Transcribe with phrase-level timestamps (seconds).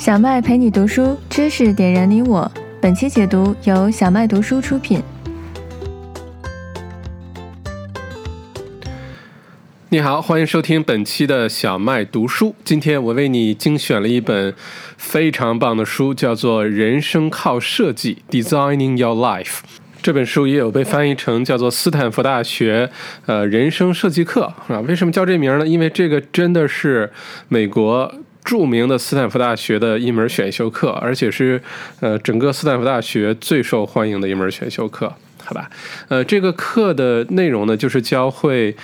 [0.00, 2.50] 小麦陪你读书，知识点燃你我。
[2.80, 5.02] 本期解读由小麦读书出品。
[9.90, 12.54] 你好，欢迎收听本期的小麦读书。
[12.64, 14.54] 今天我为你精选了一本
[14.96, 19.58] 非常棒的书，叫做《人生靠设计》（Designing Your Life）。
[20.00, 22.90] 这本书也有被翻译成叫做斯坦福大学
[23.26, 24.80] 呃人生设计课啊。
[24.88, 25.66] 为什么叫这名呢？
[25.68, 27.12] 因为这个真的是
[27.48, 28.10] 美国。
[28.44, 31.60] 著名的斯坦福大学的一门选修课，而且是
[32.00, 35.12] 呃整个斯坦福大学最受欢迎的一门选修课，
[35.44, 35.70] 好吧？
[36.08, 38.74] 呃，这个课的内容呢，就是教会。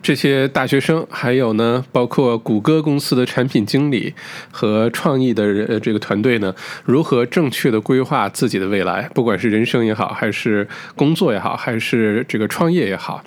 [0.00, 4.14] 这些大学生，还有呢，包括谷歌公司的产品经理
[4.50, 13.22] 和创意的人，这个团队呢，如何正确的规划自己的未来，不管是人生也好，还是工作也好，还是这个创业也好，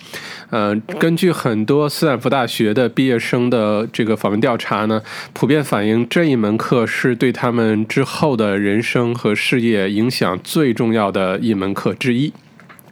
[0.49, 5.01] 呃，根据很多斯坦福大学的毕业生的这个访问调查呢，
[5.33, 12.33] 普遍反映这一门课是对他们之后的人生和事业影响最重要的一门课之一。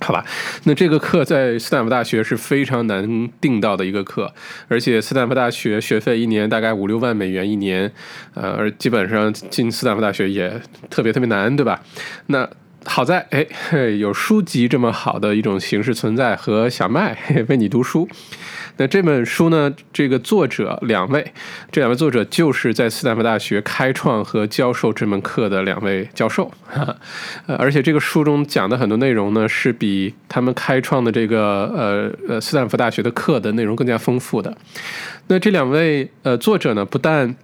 [0.01, 0.25] 好吧，
[0.63, 4.33] 那这个课在斯坦福大学是非常难订到的一个课，
[4.67, 7.91] 而且斯坦福大学学费一年大概五六万美元一年，
[8.33, 11.81] 呃，而基本上进斯坦福大学也特别特别难，对吧？
[12.27, 12.49] 那
[12.85, 13.45] 好在哎，
[13.99, 17.17] 有书籍这么好的一种形式存在，和小麦
[17.49, 18.07] 为你读书。
[18.79, 19.69] 那这本书呢？
[19.91, 21.33] 这个作者两位，
[21.69, 26.49] 这两位作者就是在斯坦福大学开创和教授这门课的两位教授，
[27.45, 34.55] 呃，而且这个书中讲的很多内容呢，是比他们开创的这个呃呃斯坦福大学的课的内容更加丰富的。
[35.27, 37.35] 那这两位呃作者呢，不但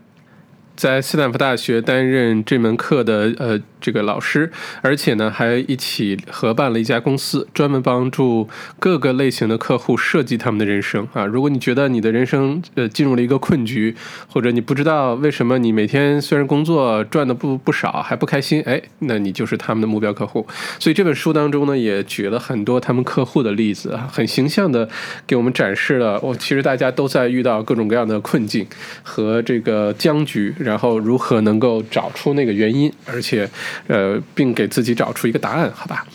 [0.77, 11.23] 在斯坦福大学担任这门课的呃这个老师，而且呢还一起合办了一家公司，专门帮助各个类型的客户设计他们的人生啊。
[11.23, 13.95] 如果你觉得你的人生呃进入了一个困局，
[14.27, 20.47] 或者你不知道为什么你每天虽然工作赚的不不少还不开心，哎，那你就是他们的目标客户。
[20.79, 24.89] 所以这本书当中呢也举了很多他们客户的例子啊，很形象的
[25.27, 28.65] 给我们展示了哦，其实大家都在遇到各种各样的困境
[29.03, 30.53] 和这个僵局。
[30.57, 33.47] 然后如何能够找出那个原因，而且，
[33.87, 36.05] 呃，并给自己找出一个答案，好吧？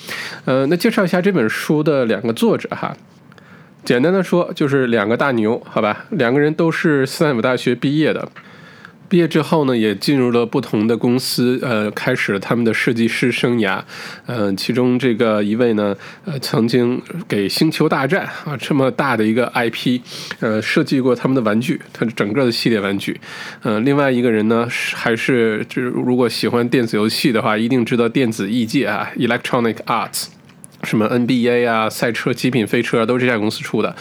[0.44, 2.96] 呃，那介绍一下这本书的两个作者哈。
[3.84, 6.04] 简单的说，就是两个大牛，好吧？
[6.10, 8.28] 两个人都是斯坦福大学毕业的。
[9.10, 13.82] 毕业之后呢，也进入了不同的公司，呃，开始了他们的设计师生涯。
[14.26, 20.00] 嗯，其中这个一位呢，呃，曾经给《星球大战》啊这么大的一个 IP，
[20.38, 23.20] 呃，设计过他们的玩具，它的整个的系列玩具。
[23.64, 30.26] 嗯，另外一个人呢，还是就是如果喜欢电子游戏的话，一定知道电子艺界啊，Electronic Arts。
[30.82, 33.94] 什么 NBA 啊，赛车、极品飞车啊，都是这家公司出的。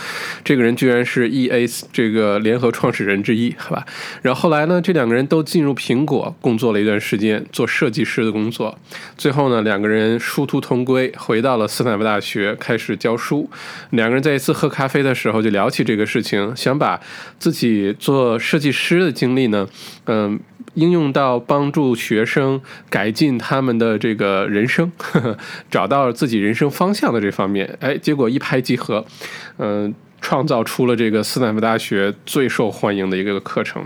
[0.44, 3.85] 这个人居然是 EA 这个联合创始人之一，好吧？
[4.22, 8.78] 然后后来呢，这两个人都进入苹果工作了一段时间，做设计师的工作。
[9.17, 13.50] 最后呢，两个人殊途同归，回到了斯坦福大学开始教书。
[13.91, 17.00] 两个人在一次喝咖啡的时候就聊起这个事情，想把
[17.38, 19.67] 自己做设计师的经历呢，
[20.06, 20.40] 嗯。
[20.75, 24.91] 应用到帮助学生改进他们的这个人生，
[25.69, 29.06] 找到自己人生方向的这方面，哎，结果一拍即合，
[29.58, 33.84] 嗯，创造出了这个斯坦福大学最受欢迎的一个课程。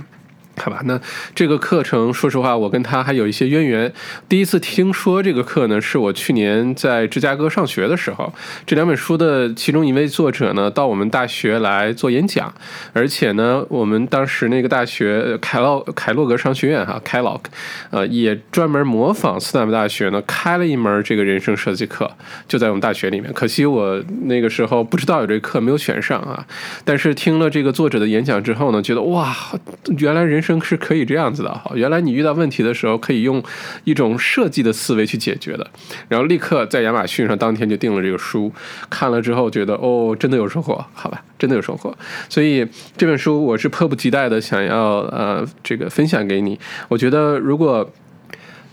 [0.56, 1.00] 好吧，那
[1.34, 3.91] 这个课程，说实话，我跟他还有一些渊源。
[4.30, 8.31] 第一次听说这个课呢，是我去年在芝加哥上学的时候。
[8.66, 12.53] 这两本书的其中一位作者呢，到我们大学来做演讲，
[12.94, 17.50] 而且呢，我们当时那个大学凯洛凯洛格商学院哈凯洛克，
[17.90, 22.09] 呃，也专门模仿斯坦福大学呢，开了一门这个人生设计课，
[22.47, 23.34] 就在我们大学里面。
[23.34, 26.46] 可惜我那个时候不知道有这个课，没有选上啊。
[26.85, 29.35] 但是听了这个作者的演讲之后呢，觉得哇，
[29.97, 30.42] 原来人。
[30.43, 33.41] 生是可以这样子的哈，原来你遇到问题的时候可以用
[33.85, 35.65] 一种设计的思维去解决的，
[36.09, 38.51] 然后立刻在亚马逊上当天就订了这个书，
[38.89, 41.95] 看了之后觉得哦，真的有收获，好吧，真的有收获，
[42.27, 42.67] 所以
[42.97, 47.89] 这本书我是迫不及待的想要呃这个分享给你，我觉得如果。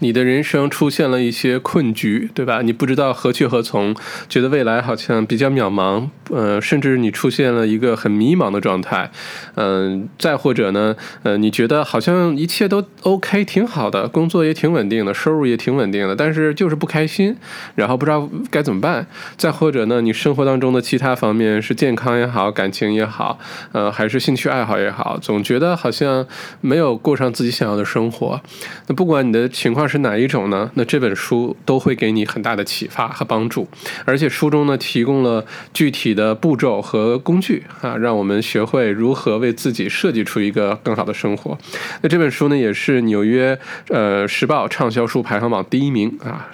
[0.00, 2.62] 你的人生出现了一些困局，对吧？
[2.62, 3.94] 你不知道何去何从，
[4.28, 9.10] 觉得未来好像比较渺茫，呃，甚至你出现了一个很迷茫的状态，
[9.56, 17.36] 嗯，再或者呢，呃，你觉得好像一切都 OK，挺好的，工作也挺稳定的，收入也挺稳定的，但是就是不开心，
[17.74, 19.06] 然后不知道该怎么办。
[19.36, 23.38] 再或者呢，你生活当中的其他方面是健康也好，感情也好，
[23.72, 26.26] 呃，还是兴趣爱好也好，总觉得好像
[26.62, 28.40] 没有过上自己想要的生活。
[28.86, 29.89] 那不管你的情况。
[29.90, 30.70] 是哪一种呢？
[30.74, 33.68] 那这本书都会给你很大的启发和帮助，
[34.04, 35.44] 而且书中呢提供了
[35.74, 41.58] 具体的步骤和工具啊，让我们学会如何为自己设计出一个更好的生活。
[42.02, 43.58] 那这本书呢也是纽约
[43.88, 46.48] 呃时报畅销书排行榜第一名啊。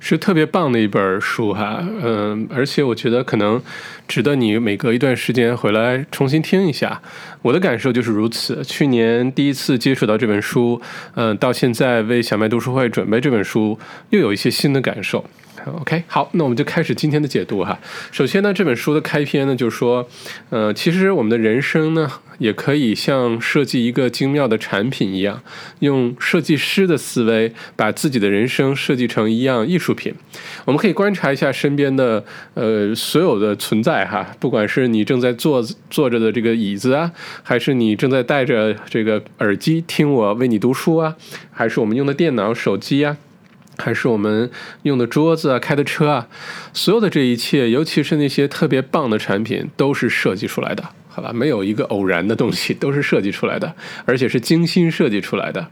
[0.00, 3.60] 是特别棒的一本书哈，嗯，而且我觉得可能
[4.06, 7.00] 值得你每隔一段时间回来重新听一下。
[7.42, 8.62] 我的感受就是如此。
[8.64, 10.80] 去年第一次接触到这本书，
[11.14, 13.78] 嗯，到现在为小麦读书会准备这本书，
[14.10, 15.24] 又有一些新的感受。
[15.66, 17.78] OK，好，那我们就开始今天的解读哈。
[18.10, 20.08] 首先呢，这本书的开篇呢，就是说，
[20.50, 25.42] 呃，其实我们的人生呢，也可以像设计一个精妙的产品一样，
[25.80, 30.14] 用设计师的思维，把自己的人生设计成一样艺术品。
[30.64, 32.24] 我们可以观察一下身边的
[32.54, 37.10] 呃所有的存在哈，不管是你正在坐坐着的这个椅子啊，
[37.42, 41.16] 还是你正在戴着这个耳机听我为你读书啊，
[41.50, 43.16] 还是我们用的电脑、手机啊。
[43.78, 44.50] 还是我们
[44.82, 46.28] 用的桌子啊，开的车啊，
[46.72, 50.84] 所有的这一切，尤其是那些特别棒的产品，都是设计出来的。
[51.18, 53.74] 好吧，没有一个偶然的东西，都是设计出来的，
[54.06, 55.66] 而且是精心设计出来的。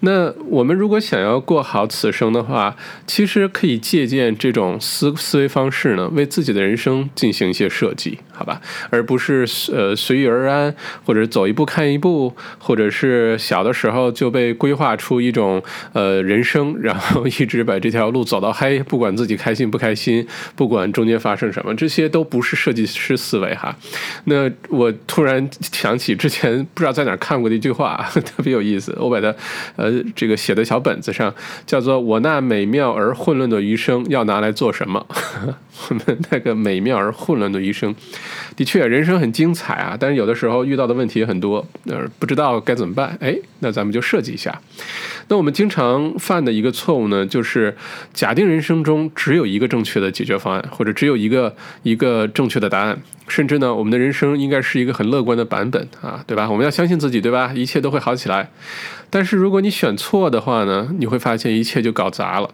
[0.00, 2.74] 那我们如果想要过好此生的话，
[3.06, 8.60] 其实可以借鉴这种思思维方式呢，为自己的人生进行一些设计，好吧，
[8.90, 15.62] 而不是呃随遇而安，或者走一步看一步，或者是小的时候就被规划出一种
[15.92, 20.26] 呃人生，然后一直把这条路走到黑，不管自己开心不开心，
[20.56, 23.76] 不管中间发生什么，这些都不是设计师思维哈。
[24.24, 24.50] 那。
[24.70, 28.96] 我我突然想起之前不知道在哪看过的一句话， 特别有意思。
[28.98, 29.34] 我把它，
[29.76, 31.34] 呃，这个写在小本子上，
[31.66, 35.04] 叫做“我那美妙而混乱的余生要拿来做什么？”
[35.88, 37.94] 我们那个美妙而混乱的余生，
[38.54, 43.16] 的确，人生很精彩啊，但是有的时候遇到的问题也很多，呃，不知道该怎么办。
[43.20, 44.60] 哎，那咱们就设计一下。
[45.28, 47.74] 那我们经常犯的一个错误呢，就是
[48.12, 52.98] 假定人生中只有一个正确的解决方案，或者只有一个一个正确的答案，
[53.30, 56.50] 甚至呢，我们的人生应该是一个很乐观的版本啊，对吧？
[56.50, 57.52] 我们要相信自己，对吧？
[57.54, 58.50] 一切都会好起来。
[59.08, 62.50] 但是如果你选错的话呢，你会发现一切就搞砸了。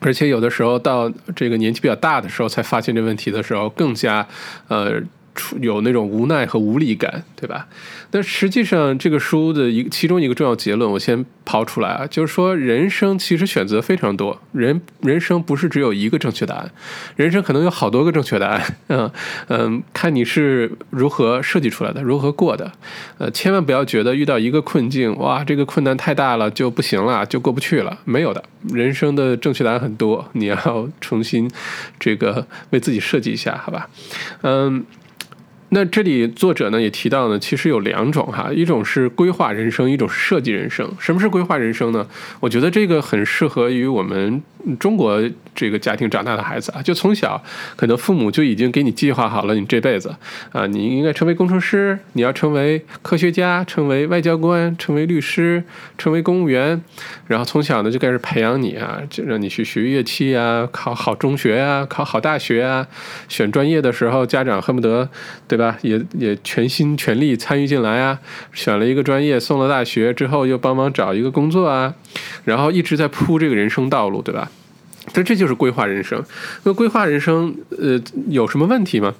[0.00, 4.28] 而且有的时候到这个年纪比较大的时候，才发现这问题的时候，更加，
[4.68, 5.02] 呃。
[5.34, 7.66] 出有那种无奈和无力感，对吧？
[8.10, 16.70] 但实际上，这个书的一其中一个重要结论，我先抛出来啊，就是说，人生其实选择非常多，人人生不是只有一个正确答案，
[17.16, 19.10] 人生可能有好多个正确答案，嗯
[19.48, 22.70] 嗯，看你是如何设计出来的，如何过的，
[23.16, 31.50] 呃，千万不要觉得遇到一个困境，哇，这个困难太大了就不行了，就过不去了，没有的，人生的正确答案很多，你要重新
[31.98, 33.88] 这个为自己设计一下，好吧？
[34.42, 34.84] 嗯。
[35.74, 40.86] 那这里作者呢也提到呢，其实有两种哈，一种是规划人生，一种是设计人生。
[40.98, 42.06] 什么是规划人生呢？
[42.40, 44.42] 我觉得这个很适合于我们
[44.78, 45.18] 中国
[45.54, 47.42] 这个家庭长大的孩子啊，就从小
[47.74, 50.14] 可能父母就已经给你计划好了，你这辈子
[50.52, 55.64] 啊，你应该成为工程师，你要成为科学家，成为外交官，成为律师，
[55.96, 56.78] 成为公务员，
[57.28, 62.86] 然后从小呢就开始培养你啊，就让你去学乐器啊，考好中学啊，考好大学啊，
[63.26, 65.08] 选专业的时候，家长恨不得
[65.48, 65.61] 对吧？
[65.82, 68.18] 也也全心全力参与进来啊，
[68.52, 71.94] 选了一个专业，送了大学之后又帮忙找一个工作啊，
[72.44, 74.50] 然后一直在铺这个人生道路，对吧？
[75.12, 76.22] 但这就是规划人生。
[76.62, 79.12] 那规划人生，呃，有什么问题吗？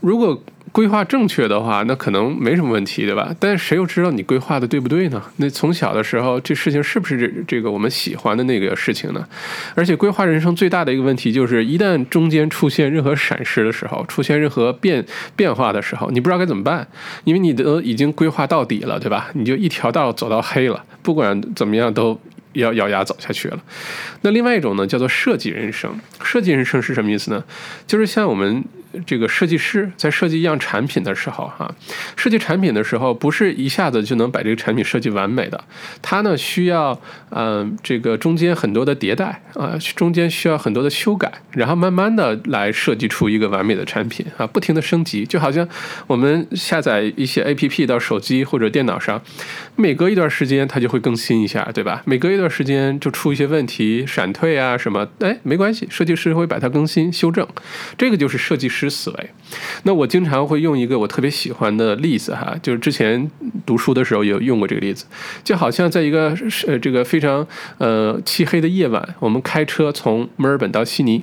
[0.00, 0.40] 如果
[0.72, 3.34] 规划正确的话，那可能没什么问题，对吧？
[3.40, 5.22] 但谁又知道你规划的对不对呢？
[5.38, 9.26] 那从小的时候，这事情是不是这这个我们喜欢的那个事情呢？
[9.74, 15.02] 而且规划人生最大的一个问题就是，一旦中间出现任何闪失的时候，出现任何变
[15.34, 16.86] 变化的时候，你不知道该怎么办，
[17.24, 19.30] 因为你都已经规划到底了，对吧？
[19.32, 22.20] 你就一条道走到黑了，不管怎么样都
[22.52, 23.58] 要咬牙走下去了。
[24.20, 25.90] 那另外一种呢，叫做设计人生。
[26.22, 27.42] 设计人生是什么意思呢？
[27.86, 28.62] 就是像我们。
[29.04, 31.74] 这个设计师在设计一样产品的时候，哈，
[32.16, 35.62] 设计产品的时候不是一下子就能把这个产品设计完美的，
[36.00, 36.98] 它呢需要，
[37.30, 45.68] 嗯，这个中间很多的迭代啊，中间需要很多的修改，然后慢慢的来设计出一个完美的产品啊，不停的升级，就好像
[46.06, 49.20] 我们下载一些 A P P 到手机或者电脑上，
[49.74, 52.02] 每隔一段时间它就会更新一下，对吧？
[52.06, 57.46] 每隔一段时间就出一些问题，闪退啊什么，哎，没关系，设计师会把它更新修正，
[57.98, 58.85] 这个就是设计师。
[58.90, 59.30] 思维，
[59.84, 63.30] 那我经常会用一个我特别喜欢的例子哈，就是之前
[63.64, 65.06] 读书的时候有用过这个例子，
[65.44, 67.46] 就好像在一个呃这个非常
[67.78, 71.22] 呃漆黑的夜晚，我们开车从墨尔本到悉尼，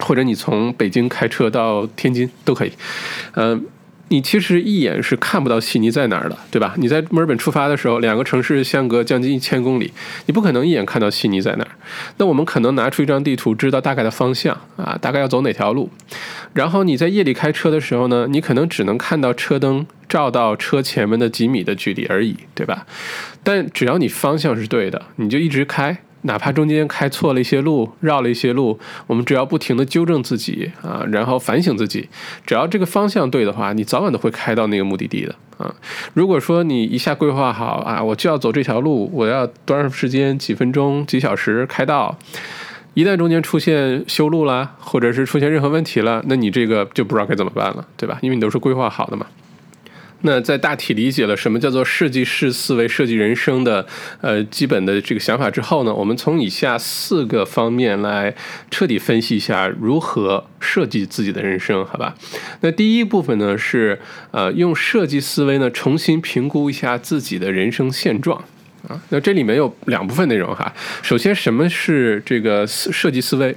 [0.00, 2.72] 或者你从北京开车到天津都可以，
[3.34, 3.66] 嗯。
[4.12, 6.74] 你其实一眼是看不到悉尼在哪儿的，对吧？
[6.76, 9.90] 你在墨尔本出发的时候，两个城市相隔将近一千公里，
[10.26, 11.70] 你不可能一眼看到悉尼在哪儿。
[12.18, 15.88] 那我们可能拿出一张地图，知道大概的方向啊，大概要走哪条路。
[16.52, 22.86] 然后你在夜里开车的时候呢，你可能只能看到车灯照到车前面的几米的距离而已，对吧？
[23.42, 25.96] 但只要你方向是对的，你就一直开。
[26.22, 32.08] 哪怕中间开错了一些路，绕了一些路，我们只要不停的纠正自己啊，然后反省自己，
[32.46, 35.74] 只要这个方向对的话，你早晚都会开到那个目的地的啊。
[36.14, 42.16] 如果说你一下规划好啊，我就要走这条路，我要多长时间、几分钟、几小时开到，
[42.94, 48.18] 一旦中间出现修路了，或者是出现任何问题了，那你这个就不知道该怎么办了，对吧？
[48.22, 49.26] 因为你都是规划好的嘛。
[50.22, 53.86] 那在大体理解了什么叫做设计师思维、设计人生的
[54.20, 58.34] 呃基本的这个想法之后呢，我们从以下四个方面来
[58.70, 62.14] 彻底分析一下如何设计自己的人生，好吧？
[62.60, 63.98] 那第一部分呢是
[64.30, 68.42] 呃用设计思维呢重新评估一下自己的人生现状
[68.88, 69.00] 啊。
[69.08, 70.72] 那这里面有两部分内容哈。
[71.02, 73.56] 首先，什么是这个设计思维？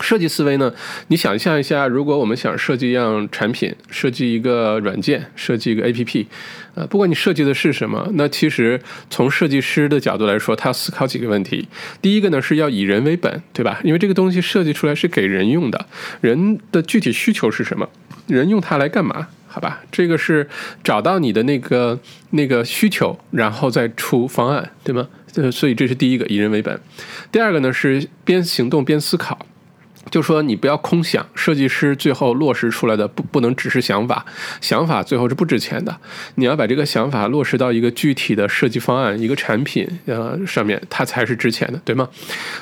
[0.00, 0.72] 设计思维呢？
[1.08, 6.26] 你想象一下，如果我们想设计一样产品，设计一个软件，设计一个 APP，
[6.74, 11.68] 呃，不管你设计的是什么，那其实从设计师的角度来说，他要思考几个问题。
[12.00, 13.80] 第一个呢，是要以人为本，对吧？
[13.82, 15.86] 因为这个东西设计出来是给人用的，
[16.20, 17.88] 人的具体需求是什么？
[18.26, 19.28] 人用它来干嘛？
[19.50, 20.46] 好吧，这个是
[20.84, 21.98] 找到你的那个
[22.30, 25.08] 那个需求，然后再出方案，对吗？
[25.34, 26.78] 呃，所以这是第一个，以人为本。
[27.32, 29.46] 第二个呢，是边行动边思考。
[30.10, 34.24] 就说你不要空想，设计师最后落实出来的不不能只是想法，
[34.60, 35.96] 想法最后是不值钱的。
[36.36, 42.08] 你要把这个想法落实到一个具体的设计方案、一个产品呃上面，它才是值钱的，对吗？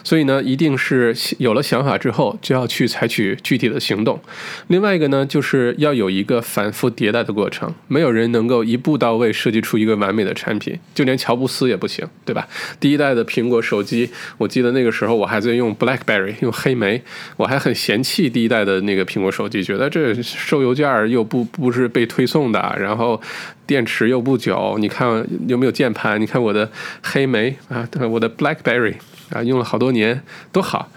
[0.03, 4.21] 所以呢，一定是有了想法之后，就要去采取具体的行动。
[4.69, 7.73] 另外一个呢，就是要有一个反复迭代的过程。
[7.89, 12.47] 没有人能够一步到位设计出一个完美的产品，就连乔布斯也不行，对吧？
[12.81, 17.03] 第一代的苹果手机，我记得那个时候我还在用 BlackBerry，用黑莓。
[17.37, 23.21] 我还很嫌弃第一代的那个苹果手机，觉得这收邮件又不不是被推送的，然后
[23.67, 24.77] 电池又不久。
[24.79, 26.21] 你看有没有键盘？
[26.21, 26.71] 你看我的
[27.03, 28.95] 黑莓啊，我的 BlackBerry
[29.31, 30.91] 啊，用了好多年多好。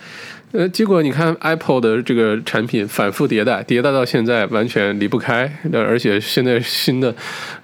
[0.51, 7.13] 呃，结果你看 Apple 的这个产品反复迭代，迭代到现在完全离不开，那而且现在新的，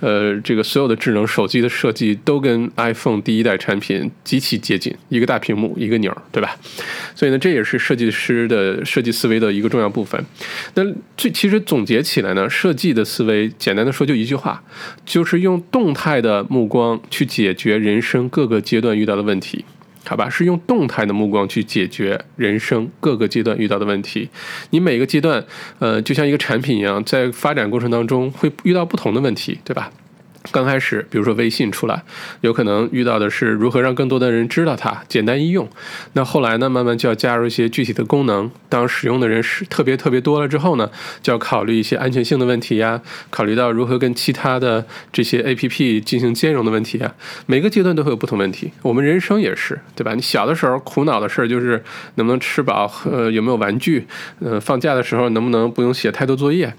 [0.01, 6.55] 呃，这个所有的智能手机的设计都跟 iPhone 第一代产品极其接近，一个大屏幕，一个钮，对吧？
[7.15, 10.23] 所以呢，这也是设计师的设计思维的一个重要部分。
[10.75, 10.83] 那
[11.17, 14.61] 这其实总结起来呢，设计的思维简单的说就一句话，
[15.03, 19.65] 就是用动态的目光去解决人生各个阶段遇到的问题。
[20.07, 24.29] 好吧，是用动态的目光去解决人生各个阶段遇到的问题。
[24.69, 25.43] 你每个阶段，
[25.79, 29.91] 呃，就像一个产品一样，在发展过程当中会遇到不同的问题，对吧？
[30.51, 32.03] 刚开始，比如说微信出来，
[32.41, 35.67] 有可能遇到的是如何让更多的人知道它，简单易用。
[36.13, 38.49] 那后来呢，慢慢就要加入一些具体的功能。
[38.69, 40.89] 当使用的人是特别特别多了之后呢，
[41.21, 47.13] 就要考虑一些安全性的问题呀，考虑到如何跟其他的这些 APP 进行兼容的问题啊。
[47.45, 48.71] 每个阶段都会有不同问题。
[48.81, 50.13] 我们人生也是，对吧？
[50.13, 51.83] 你小的时候苦恼的事儿就是
[52.15, 54.05] 能不能吃饱，呃，有没有玩具，
[54.39, 56.73] 呃，放假的时候能不能不用写太多作业。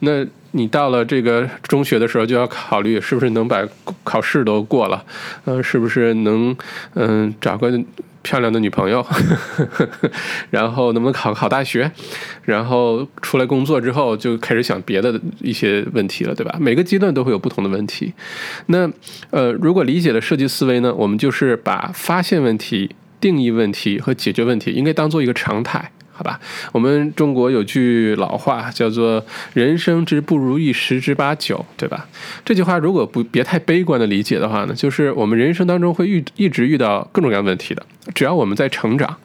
[0.00, 3.62] 那你到了这个中学的时候，就要考虑是不是能把
[4.04, 5.04] 考试都过了，
[5.46, 6.56] 嗯，是不是能
[6.94, 7.72] 嗯找个
[8.22, 9.04] 漂亮的女朋友，
[10.50, 11.90] 然后能不能考考大学，
[12.44, 16.56] 然后出来工作之后就开始想别的一些问题了，对吧？
[16.60, 18.12] 每个阶段都会有不同的问题。
[18.66, 18.88] 那
[19.30, 25.90] 呃，如果理解了设计思维呢，我们就是把发现问题、定义问题和解决问题，应该当做一个常态。
[26.22, 26.38] 好吧，
[26.70, 29.20] 我们中国有句老话叫做
[29.54, 32.06] “人生之不如意十之八九”，对吧？
[32.44, 37.84] 这句话如果不别太悲观的理解的话呢，就是我们人生当中会遇一直遇到各种各样问题的。
[38.14, 39.16] 只要我们在成长，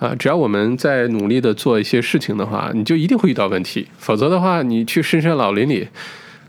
[0.00, 3.86] 啊，只要我们在努力的做一些事情的话，你就一定会遇到问题。
[3.98, 5.86] 否则的话，你去深山老林里。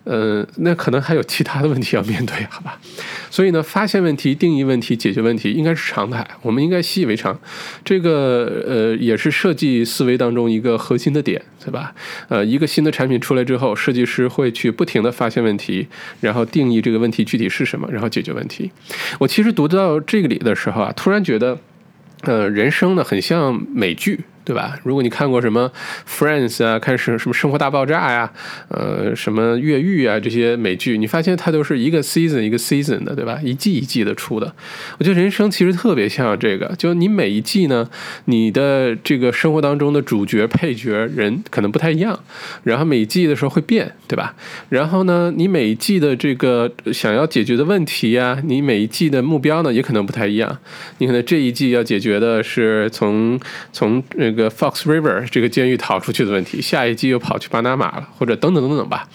[0.03, 2.79] 呃，那可能还有其他的问题要面对，好吧？
[3.29, 7.39] 所以呢，发现问题、定义问题、解决问题应该是常态，我们应该习以为常。
[7.85, 11.93] 这个呃，也是设计思维当中一个核心的点，对吧？
[12.29, 15.87] 呃，一个新的产品出来之后，设计师会去不停的发现问题，
[16.19, 18.71] 然后定义这个问题具体是什么，然后解决问题。
[19.19, 21.57] 我其实读到这个里的时候啊，突然觉得。
[22.23, 24.79] 呃，人生呢很像美剧，对吧？
[24.83, 25.71] 如果你看过什么
[26.07, 28.31] Friends 啊，看什什么生活大爆炸呀，
[28.69, 33.39] 呃，什么越狱啊这些美剧，你发现它都是一个 season 一个 season 的，对吧？
[33.43, 34.53] 一季一季的出的。
[34.97, 37.89] 我觉得人生其实特别像这个，就你每一季呢，
[38.25, 42.19] 你的这个生活当中的主角、配角人可能不太一样，
[42.63, 44.35] 然后每一季的时候会变，对吧？
[44.69, 50.57] 然后呢，你每一季的这个想要解决的问题呀，你每一季的目标呢也可能不太一样。
[50.97, 53.39] 你可能这一季要解决的是从
[53.71, 54.01] 从
[54.35, 59.07] 这个 Fox River 这个监狱逃出去的问题，下一季又跑去巴拿马了，或者等等等等吧。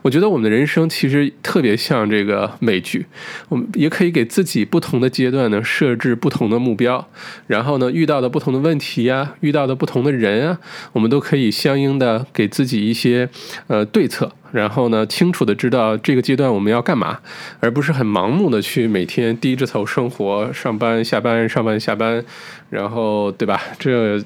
[0.00, 3.06] 我觉得我们的人生其实特别像这个美剧，
[3.48, 7.06] 我们也可以给自己不同的阶段呢设置不同的目标，
[7.46, 10.58] 然后呢遇到的不同的问题呀，遇到的不同的人啊，
[10.92, 13.28] 我们都可以相应的给自己一些
[13.66, 14.32] 呃对策。
[14.52, 17.18] 然后呢，清楚的知道这个阶段我们要干嘛，
[17.58, 22.22] 而不是很盲目的去每天低着头生活，上班下班上班下班，
[22.70, 23.60] 然后对吧？
[23.78, 24.22] 这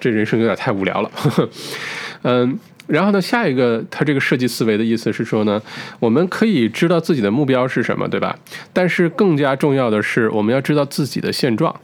[0.00, 1.10] 这人生有点太无聊了。
[2.22, 5.60] 嗯，然后呢，下一个他这个设计思维的意思是说呢，
[5.98, 8.38] 我们可以知道自己的目标是什么，对吧？
[8.72, 11.74] 但是更加重要的是，我们要知道自己的现状。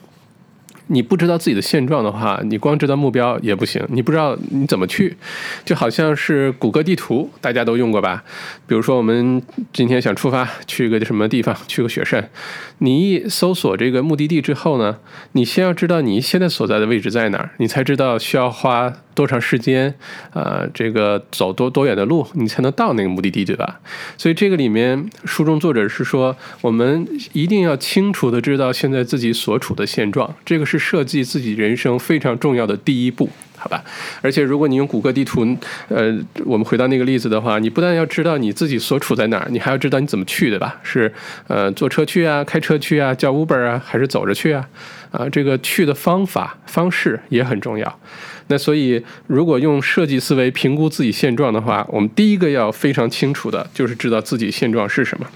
[0.89, 3.85] 你不知道自己的现状的话，你光知道目标也不行。
[3.89, 5.17] 你不知道你怎么去，
[5.65, 8.23] 就好像是谷歌地图，大家都用过吧？
[8.67, 12.31] 比如说，我们今天想出发去个什么地方，去个雪山，
[12.79, 14.99] 你一搜索这个目的地之后呢，
[15.33, 19.93] 你先要知道你现在所在的位置在哪儿，你才知道需要花多长时间，
[20.33, 23.81] 呃，这个走多多远的路，你才能到那个目的地，对吧？
[24.17, 30.77] 所以这个里面书中作者是说，我们一定要清楚的知道现在自己所处的现状，这个是。
[30.79, 33.83] 设计自己人生非常重要的第一步，好吧？
[34.21, 35.41] 而且如果你用谷歌地图，
[35.89, 40.79] 呃，我们回到那个例子的话，你不但要知道你自己所处在哪儿，你还要知道你怎么去，对吧？
[40.83, 41.11] 是
[41.49, 44.69] 呃坐车去啊，开车去啊，叫 Uber 啊，还是走着去啊？
[45.11, 47.99] 啊，这个去的方法方式也很重要。
[48.49, 55.27] 那所以，如果用设计思维评估自己现状的话，我们第一个要非常清楚的就是知道自己现状是什么。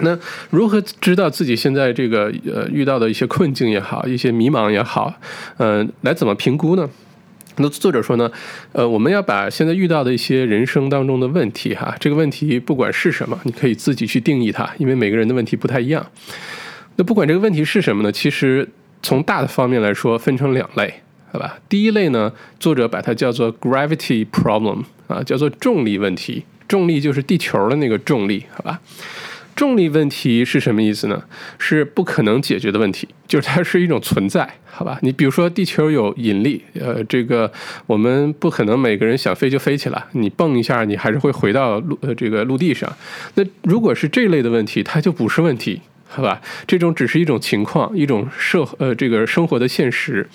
[0.00, 0.16] 那
[0.50, 5.12] 如何知道自己现在这个呃遇到的一些困境也好，一些迷茫也好，
[5.56, 6.88] 嗯，来怎么评估呢？
[7.56, 8.30] 那作者说呢，
[8.70, 16.06] 呃，我们要把现在遇到的一些人生当中的问题哈，这个问题不管是什么，你可以自己去定义它，因为每个人的问题不太一样。
[16.94, 18.12] 那不管这个问题是什么呢？
[18.12, 18.68] 其实
[19.02, 21.58] 从大的方面来说，分成两类，好吧？
[21.68, 28.80] 第一类呢，作者把它叫做 gravity problem 啊，叫做重力问题，重力就是地球的那个重力，好吧？
[29.54, 31.24] 重力问题是什么意思呢？
[31.58, 34.98] 是不可能解决的问题，就是它是一种存在，好吧？
[35.02, 37.52] 你比如说地球有引力，呃，这个
[37.88, 42.88] 我们不可能每个人想飞就飞起来，你蹦一下，你还是会回到陆呃这个陆地上。
[43.34, 45.80] 那如果是这类的问题，它就不是问题。
[46.10, 50.26] 好吧，这种只是一种情况，一种社呃这个生活的现实。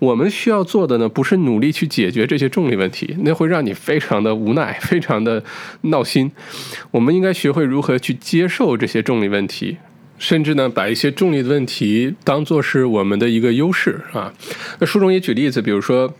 [0.00, 5.42] 我们需要做的呢，不是努力去解决这些重力问题，那会让你非常的无奈，非常的
[5.82, 6.32] 闹心。
[6.90, 9.76] 我们应该学会如何去接受这些重力问题，
[10.18, 14.32] 甚至呢，把一些重力的问题当做是我们的一个优势啊。
[14.80, 16.12] 那书中也举例子，比如说。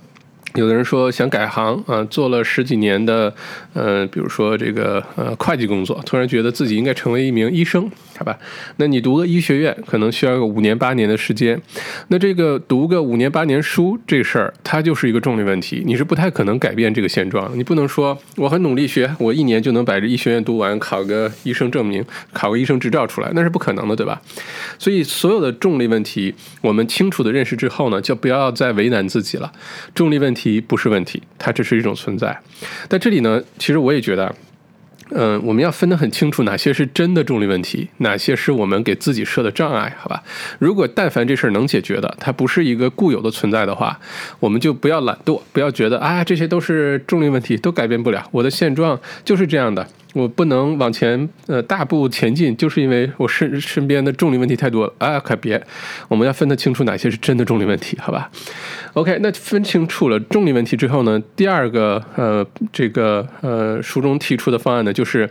[0.54, 3.32] 有的人说想改行啊，做了十几年的，
[3.72, 8.36] 呃，比如说这个呃会计工作，突然觉得自己应该成为一名医生，好吧？
[8.76, 11.60] 那你读个医学院可能需要个五年八年的时间，
[12.08, 17.56] 那这个读个五年八年书这事儿，它就是一个重力问题，你是不太可能改变这个现状。
[17.56, 24.20] 你不能说我很努力学，我一年就能把这医学院读完，考个医生证明，考个医生执照出来，那是不可能的，对吧？
[24.80, 29.52] 所以所有的重力问题，我们清楚的认识之后呢，就不要再为难自己了。
[29.94, 30.39] 重力问题。
[30.40, 32.38] 题不是问题，它只是一种存在。
[32.88, 34.34] 但这里呢，其实我也觉得，
[35.10, 40.22] 嗯，我们要分得很清楚，哪些是真的重力问题，哪些是我们给自己设的障碍，好吧？
[40.58, 43.98] 如果但凡这事儿能解决的，它不是一个固有的存在的话，
[44.38, 49.86] 我们就不要懒惰，不要觉得啊，这些都是重力问题，都改变不了，我的现状就是这样的。
[50.12, 55.20] 我不能往前呃大步前进，就是因为我身身边的重力问题太多了啊！
[55.20, 55.62] 可别，
[56.08, 58.30] 我们要分得清楚哪些是真的重力问题，好吧
[58.94, 65.28] ？OK，那分清楚了重力问题之后呢，第二个呃这个呃书中提出的方案呢，就是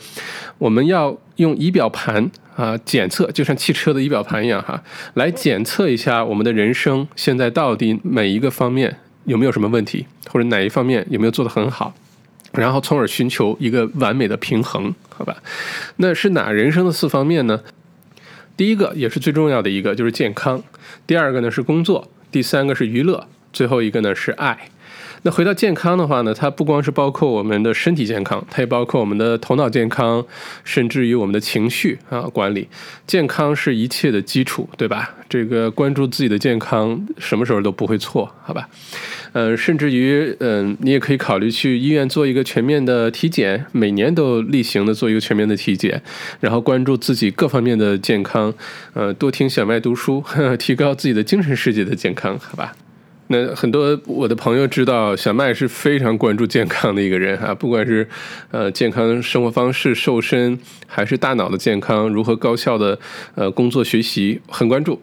[0.58, 4.82] 我们要用仪表盘啊检测，就像汽车的仪表盘一样哈，
[5.16, 11.94] 来检测一下我们的人生现在到底每一个方面有没有什么问题，或者哪一方面有没有做得很好。
[12.54, 15.38] 然后，从而寻求一个完美的平衡，好吧？
[15.98, 17.62] 那是哪人生的四方面呢？
[18.58, 20.62] 第一个也是最重要的一个就是健康，
[21.08, 24.70] 第二个呢是工作，第三个是娱乐，最后一个呢是爱。
[25.22, 30.26] 那回到健康的话呢，它不光是包括我们的身体健康，它也包括我们的头脑健康，
[30.64, 32.70] 甚至于我们的情绪啊管理。
[33.06, 35.14] 健康是一切的基础，对吧？
[35.28, 38.70] 这个关注自己的健康，什么时候都不会错，好吧？
[39.32, 46.02] 呃，甚至于，嗯，你也可以考虑去医院做一个全面的体检，每年都例行的做一个全面的体检，
[46.40, 48.54] 然后关注自己各方面的健康，
[48.94, 50.24] 呃，多听小麦读书，
[50.58, 52.74] 提高自己的精神世界的健康，好吧？
[53.32, 58.08] 那很多我的朋友知道，小麦是非常关注健康的一个人哈，不管是
[58.50, 62.98] 呃健康生活方式、瘦身，还是大脑的健康，如何高效的
[63.36, 65.00] 呃工作学习，很关注。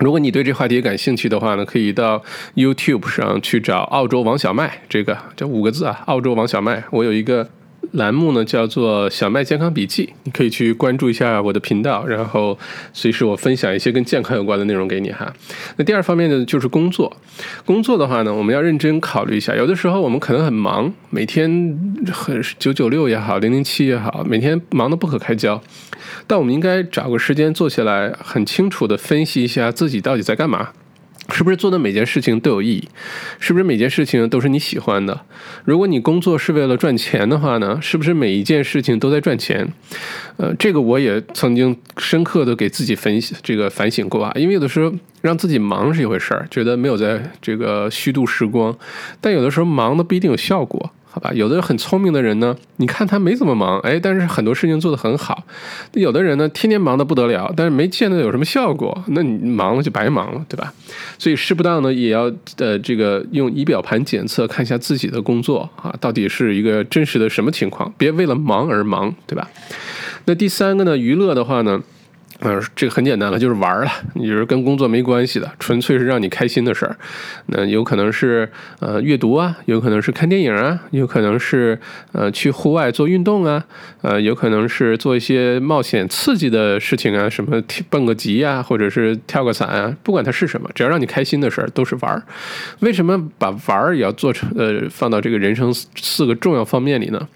[0.00, 2.22] 如果你对这话题感兴趣的话呢，可以到
[2.54, 7.48] YouTube 上去找澳洲王小麦，这个这五个字啊，澳洲王小麦，我有一个。
[7.92, 12.56] 栏目呢叫做小麦健康笔记，你可以去关注一下我的频道，然后
[12.92, 15.32] 随时我分享一些跟健康有关的内容给你哈。
[15.76, 17.16] 那第二方面呢就是工作，
[17.64, 19.56] 工作的话呢，我们要认真考虑一下。
[19.56, 21.50] 有的时候我们可能很忙，每天
[22.12, 25.60] 很九九六也好，零零七也好，每天忙得不可开交，
[26.30, 30.68] 但我们应该找个时间坐下来，很清楚的分析一下自己到底在干嘛。
[31.32, 32.88] 是不是做的每件事情都有意义？
[33.40, 35.22] 是不是每件事情都是你喜欢的？
[35.64, 37.80] 如果你工作是为了赚钱的话呢？
[37.82, 39.72] 是不是每一件事情都在赚钱？
[40.36, 44.32] 呃，这个我也曾经深刻的给自己分析这个反省过啊。
[44.36, 48.78] 因为有的时候让自己忙是一回事儿，觉得没有在这个虚度时光，
[49.20, 50.92] 但有的时候忙的不一定有效果。
[51.12, 55.42] 好吧，有的很聪明的人呢，你看他没怎么忙，哎，但是很多事情做得很好。
[55.94, 60.72] 有的人呢，天天忙得不得了，但是没见得有什么效果，那你忙了就白忙了，对吧？
[61.18, 69.50] 所以适不当呢，也要呃这个用仪表盘检测，看一下自己的工作啊，到底是一个真实的什么情况，别为了忙而忙，对吧？
[70.26, 71.80] 那第三个呢，娱乐的话呢？
[72.42, 76.96] 嗯，这个很简单了，就是玩儿了，你就是跟工作没关系的，纯粹是让你开心的事儿。
[77.48, 81.78] 那有可能是呃阅读啊，有可能是看电影啊，有可能是
[82.12, 83.62] 呃去户外做运动啊，
[84.00, 92.22] 呃有可能是做一些冒险刺激的事情啊，什么蹦个极啊，或者是跳个伞啊，不管它是什么，只要让你开心的事儿都是玩儿。
[92.78, 97.28] 为什么把玩儿也要做成呃放到这个人生四个重要方面里呢？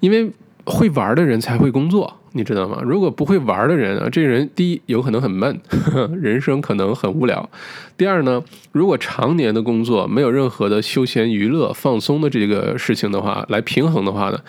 [0.00, 0.28] 因为
[0.64, 2.19] 会玩的人才会工作。
[2.32, 2.80] 你知道吗？
[2.84, 5.60] 如果不会玩的人啊，这个人第一有可能很闷，
[6.20, 7.50] 人生可能很无聊。
[7.96, 14.40] 第二呢，如果常年的工作没有任何的休闲娱乐、放松的这个事情的话，来平衡的话呢，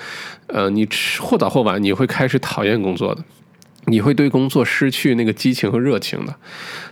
[0.47, 0.87] 呃，你
[1.19, 3.23] 或早或晚你会开始讨厌工作的，
[3.85, 6.35] 你会对工作失去那个激情和热情的。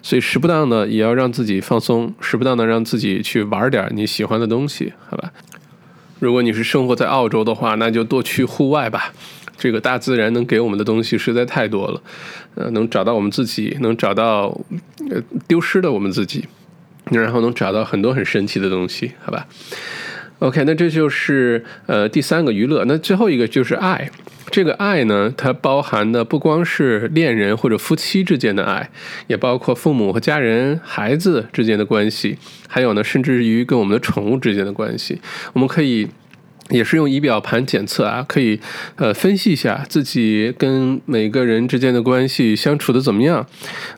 [0.01, 5.31] 所以，时不当的也要让自己放松，时不当的让自己去玩点你喜欢的东西，好吧？
[6.19, 9.13] 如果你是生活在澳洲的话，那就多去户外吧。
[9.59, 12.01] 这个大自然能给我们的东西实在太多了，
[12.55, 14.45] 呃，能找到我们自己，能找到
[15.11, 16.45] 呃丢失的我们自己，
[17.11, 19.45] 然后能找到很多很神奇的东西，好吧
[20.39, 24.09] ？OK，那这就是呃第三个娱乐，那最后一个就是爱。
[24.49, 28.89] 这个爱呢，它包含的不光是恋人或者夫妻之间的爱，
[29.27, 35.19] 也包括父母和家人、孩子之间的关系，还有呢，甚至于跟我们的宠物之间的关系，
[35.53, 36.07] 我们可以。
[36.69, 38.59] 也是用仪表盘检测啊，可以
[38.95, 43.45] 呃分析一下自己跟每个人之间的关系相处的怎么样，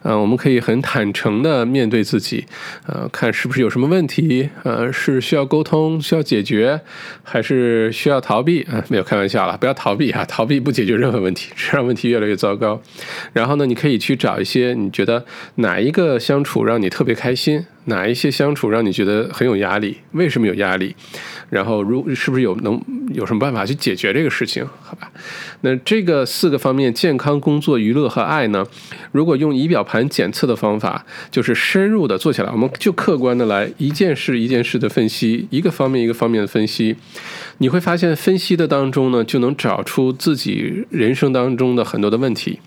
[0.02, 2.44] 呃，我们可以很坦诚的面对自己，
[2.86, 6.80] 呃，看是不是有什么问题，呃，是需要沟通、需要解决，
[7.22, 8.82] 还是需要逃避啊？
[8.88, 12.80] 没有开玩笑了，不要逃避啊，逃避不解决任何问题，只让问题越来越糟糕。
[13.32, 15.24] 然后呢，你可以去找一些你觉得
[15.56, 17.66] 哪一个相处让你特别开心。
[17.86, 19.96] 哪一些相处让你觉得很有压力？
[20.12, 20.94] 为什么有压力？
[21.50, 22.80] 然后如是不是有能
[23.12, 24.66] 有什么办法去解决这个事情？
[24.82, 25.10] 好吧，
[25.62, 28.64] 那这个四个方面：健康、工作、娱乐和爱呢？
[29.10, 36.96] 如果用仪表盘检测的方法，就是深入的做起来，我们就客观的来一件事一件事的分析，一个方面一个方面的分析，
[37.58, 42.60] 你会发现分析的当中呢，就能找出自己人生当中的很多的问题。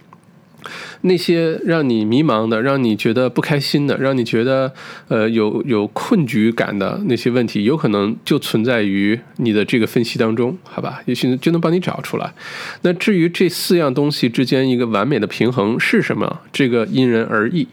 [1.01, 4.71] 那些让你迷茫的、让你觉得不开心的、让你觉得
[5.08, 11.01] 呃有有困局感的那些问题，有可能就存在于你的这个分析当中，好吧？
[11.06, 12.34] 也许就能帮你找出来。
[12.82, 17.67] 那至于这四样东西之间一个完美的平衡是什么，这个因人而异。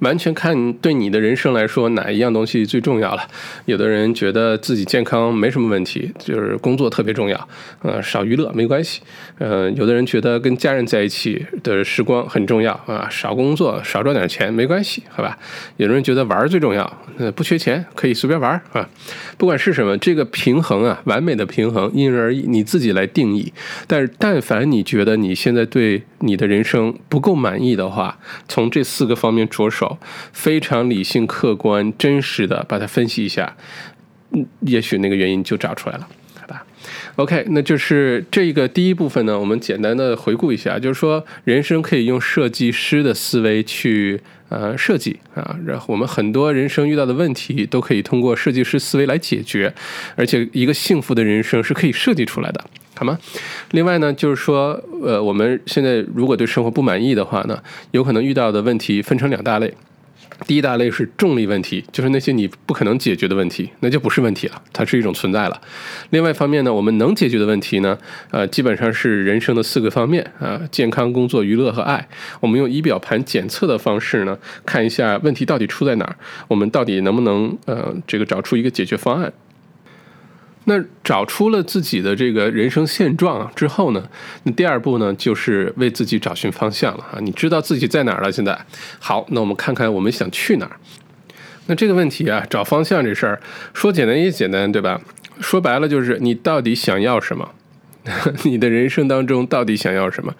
[0.00, 3.22] 完全看对你的人生来说哪一样东西最重要了。
[3.64, 7.48] 有的人觉得自己健康没什么问题，就是工作特别重要，
[7.82, 9.00] 呃，少娱乐没关系。
[9.38, 15.38] 呃，有的人觉得跟家人在一起的时光很重要啊，少工作少赚点钱没关系，好吧？
[15.76, 18.88] 有的人觉得玩最重要，呃，不缺钱可以随便玩啊。
[19.36, 23.52] 不管是什么，这个平衡啊，完美的平衡因人而异，你自己来定义。
[23.86, 29.89] 但是，但凡你觉得你现在对你的人生不够满意的话，从这四个方面着手。
[30.32, 33.56] 非常理性、客观、真实的把它分析一下，
[34.32, 36.08] 嗯，也许那个原因就找出来了，
[36.40, 36.64] 好吧
[37.16, 49.72] ？OK，那就是这个第一部分呢，我们简单的回顾一下，就是说人生可以用设计师的思维去呃设计啊，然后我们很多人生遇到的问题都可以通过设计师思维来解决，
[50.14, 52.62] 而且一个幸福的人生是可以设计出来的，
[52.96, 53.18] 好吗？
[53.70, 59.72] 另外呢，就是说呃我们现在如果对生活不满意的话呢，有可能遇到的问题分成两大类。
[60.46, 65.60] 第一大类是重力问题，就是那些你不可能解决的问题，那就不是问题了，它是一种存在了。
[66.10, 67.96] 另外一方面呢，我们能解决的问题呢，
[68.30, 72.08] 呃，基本上是人生的四个方面啊：健康、工作、娱乐和爱。
[72.40, 76.16] 我们用仪表盘检测的方式呢，看一下问题到底出在哪儿，
[76.48, 79.32] 我们到底能不能呃这个找出一个解决方案。
[80.70, 84.08] 那找出了自己的这个人生现状之后呢，
[84.44, 87.18] 那第二步呢，就是为自己找寻方向了啊！
[87.20, 88.30] 你知道自己在哪儿了？
[88.30, 88.56] 现在
[89.00, 90.76] 好，那我们看看我们想去哪儿。
[91.66, 93.42] 那这个问题啊，找方向这事儿
[93.74, 95.00] 说简单也简单，对吧？
[95.40, 97.50] 说白了就是你到底想要什么？
[98.44, 100.32] 你的人生当中到底想要什么？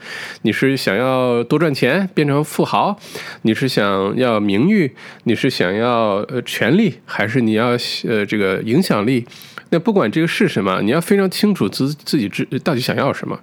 [0.43, 2.97] 你是想要多赚钱变成富豪？
[3.43, 4.95] 你是想要名誉？
[5.25, 7.01] 你是想要呃权利？
[7.05, 7.71] 还是你要
[8.07, 9.27] 呃这个影响力？
[9.71, 13.39] 那不管这个是什么，你要非常清楚自自己知到底想要什么。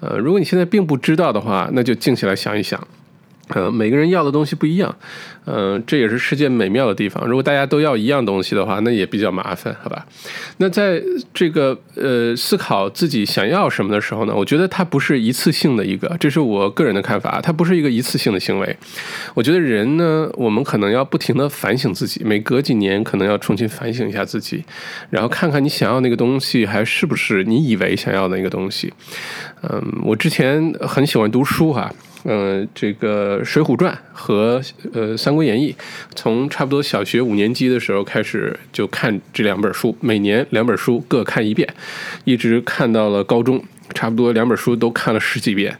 [0.00, 2.86] 呃，如果你现在并不知道的话，那就静下来想一想。
[3.48, 4.94] 呃，每个人要的东西不一样。
[5.50, 7.26] 嗯，这也是世界美妙的地方。
[7.26, 10.06] 如果大家都要一样东西的话，那也比较麻烦，好吧？
[10.58, 18.76] 那在这个呃思考自己想要什么的时候呢，我觉得它不是一次性的一个，这是我个人的看法，它不是一个一次性的行为。
[19.32, 24.62] 我觉得人呢，我们可能要不停的反省自己，每隔几年可能要重新反省一下自己，
[25.08, 28.92] 然后看看你想要那个东西还是不是你以为想要的那个东西。
[29.62, 31.90] 嗯，我之前很喜欢读书哈。
[32.24, 34.60] 呃，这个《水浒传》和
[34.92, 35.72] 呃《三国演义》，
[36.14, 41.68] 从差不多小学五年级的时候开始就看这两本书，每年两本书各看一遍，
[42.24, 43.62] 一直看到了高中，
[43.94, 45.78] 差不多两本书都看了十几遍，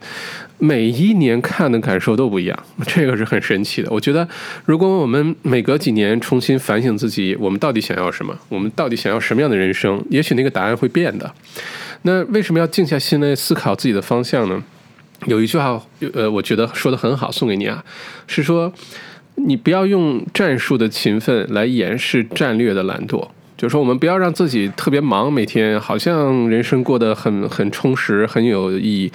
[0.57, 3.91] 每一年看的感受都不一样，这个是很神奇的。
[3.91, 4.27] 我觉得，
[4.65, 11.29] 如果我们每隔几年重新反省自己，我们到底想要什么，我们到底想要什么样的人生，也许那个答案会变的。
[12.03, 14.63] 那为什么要静下心来思考自己的方向呢？
[15.25, 15.81] 有一句话，
[16.13, 17.83] 呃，我觉得说的很好，送给你啊，
[18.27, 18.71] 是说
[19.35, 23.27] 你不要用战术的勤奋来掩饰战略的懒惰，
[23.57, 29.11] 就是说我们不要让自己特别忙，每天好像人生过得很很充实，很有意义，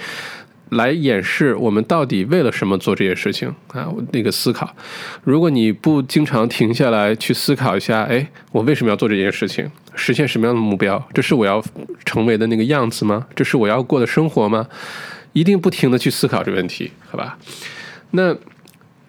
[0.69, 3.87] 来掩饰我们到底为了什么做这些事情啊？
[4.11, 4.75] 那个思考，
[5.23, 9.69] 如果你不经常停下来去思考一下，哎，我为什么要做这件事情？
[9.95, 11.01] 实现什么样的目标？
[11.13, 11.63] 这是我要
[12.03, 13.25] 成为的那个样子吗？
[13.35, 14.67] 这是我要过的生活吗？
[15.35, 17.37] 一定不停的去思考这个问题，好吧？
[18.11, 18.33] 那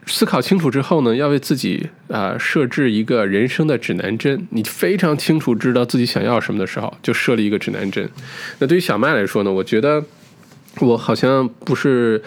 [0.07, 4.47] 思考清楚之后呢，要为自己啊设置一个人生的指南针。
[4.51, 8.11] 你非常清楚知道自己想要什么的时候，就设立一个指南针。
[8.59, 10.05] 那对于小麦来说呢，我觉得
[10.81, 12.21] 我好像不是。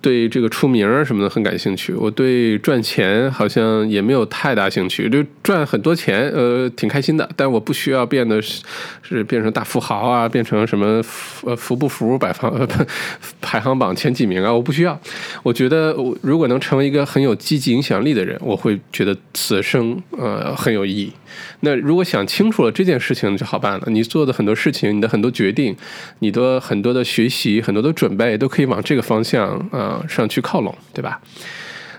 [0.00, 7.28] 对这个出名什么的很感兴趣，我对赚钱好像也没有太大兴趣，就赚很多钱，呃，挺开心的。
[7.34, 8.62] 但我不需要变得是
[9.02, 11.02] 是变成大富豪啊，变成什么
[11.44, 12.68] 呃福不福百行
[13.40, 14.98] 排行榜前几名啊，我不需要。
[15.42, 21.12] 我觉得我如果能成为一个很有积极影响力的人，我会觉得此生呃很有意义。
[21.60, 25.76] 那如果想清楚了这件事情就好办了，你做的很多事情，你的很多决定，
[26.20, 31.20] 你的很多的学习，很多的准备，都可以往这个方向啊上去靠拢，对吧？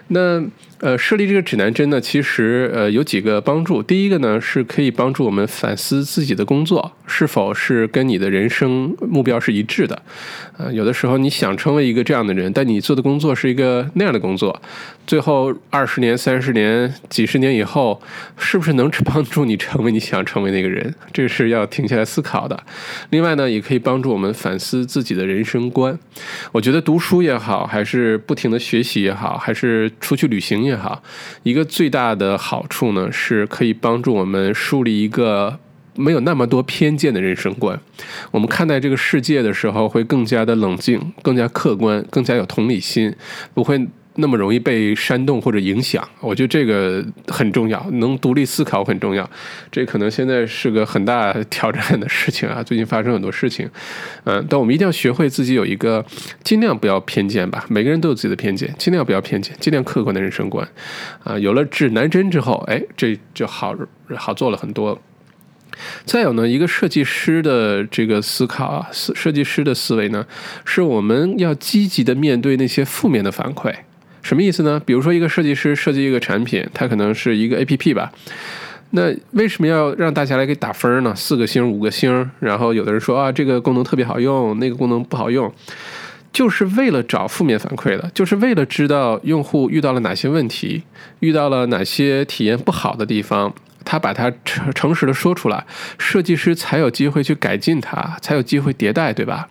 [0.08, 0.44] 那。
[0.82, 3.84] 呃，设立这个指南针呢，其实呃有几个帮助。
[3.84, 10.02] 第一个呢，是可以帮助我们反思自己的工作是否是跟你的人生目标是一致的。
[10.58, 14.62] 呃，有的时候你想成为一个这样的人，但你做的工作是一个那样的工作，
[15.06, 18.02] 最后二十年、三十年、几十年以后，
[18.38, 20.96] 是不是能帮助你成为你想成为那个人？
[21.12, 22.58] 这是要停下来思考的。
[23.10, 25.98] 另外呢，也可以帮助我们反思自己的人生观。
[26.54, 30.69] 我觉得读书也好，还是不停的学习也好，还是出去旅行。
[30.76, 31.04] 好，
[31.44, 35.60] 一个最大的好处呢，是可以帮助我们树立一个
[35.96, 37.80] 没有那么多偏见的人生观。
[38.32, 43.16] 我们看待这个世界的时候，会更加的冷静、更加客观、更加有同理心，
[43.54, 43.88] 不会。
[44.20, 49.30] 那么容易被煽动或者影响，我觉得这个很重要，能独立思考很重要。
[49.72, 52.62] 这可能现在是个很大挑战的事情啊！
[52.64, 53.70] 最近发生很多事情，
[54.26, 56.06] 嗯，但我们一定要学会自己有一个
[56.44, 57.66] 尽量不要偏见吧。
[57.70, 60.68] 每个人都有自己的偏见，尽量不要偏见，尽量客观的人生观。
[61.24, 63.76] 啊，有了指南针之后，哎，这就好
[64.16, 65.02] 好做了很多。
[66.04, 70.26] 再有呢，一个设计师的这个思考啊，设设计师的思维呢，
[70.66, 73.74] 是我们要积极的面对那些负面的反馈。
[74.22, 74.82] 什么意思呢？
[74.86, 78.12] 比如说，一个设计师设计一个产品，它可能是一个 A P P 吧。
[78.92, 81.14] 那为什么要让大家来给打分呢？
[81.16, 85.54] 四个星、五个星，然后有的人说啊，这个功能特别好用，那个功能不好用，
[86.34, 90.82] 就是为了找负面反馈的，就是为了知道用户遇到了哪些问题，
[91.20, 93.54] 遇到了哪些体验不好的地方。
[93.90, 95.66] 他把它诚诚实的说出来，
[95.98, 99.50] 设计师才有机会去改进它，才有机会迭代，对吧？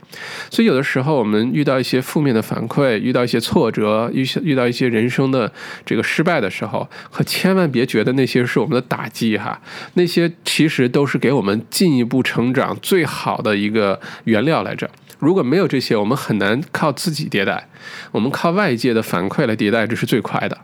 [0.48, 5.53] 所以有的时候我们遇到一些负面的反馈，遇到一些挫折，遇遇到一些人生的
[5.85, 9.61] 这个失败的时候，可千万别觉得那些是我们的打击哈，
[9.94, 14.88] 那些其实都是给我们进一步成长最好的一个原料来着。
[15.18, 17.66] 如果没有这些，我们很难靠自己迭代，
[18.12, 20.57] 我们靠外界的反馈来迭代，这是最快的。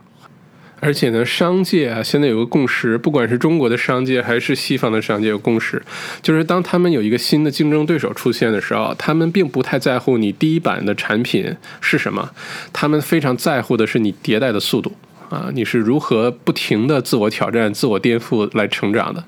[0.85, 5.81] 而且呢，商界啊，现在有个共识，不管是中国的商界还是西方的商界，有共识，
[6.21, 12.29] 就是当他们有一个新的竞争对手出现的时候，他们并不太在乎你第一版的产品是什么，
[12.71, 14.91] 他们非常在乎的是你迭代的速度。
[15.29, 19.23] 啊，你是如何不停的自我挑战、自我颠覆来成长的？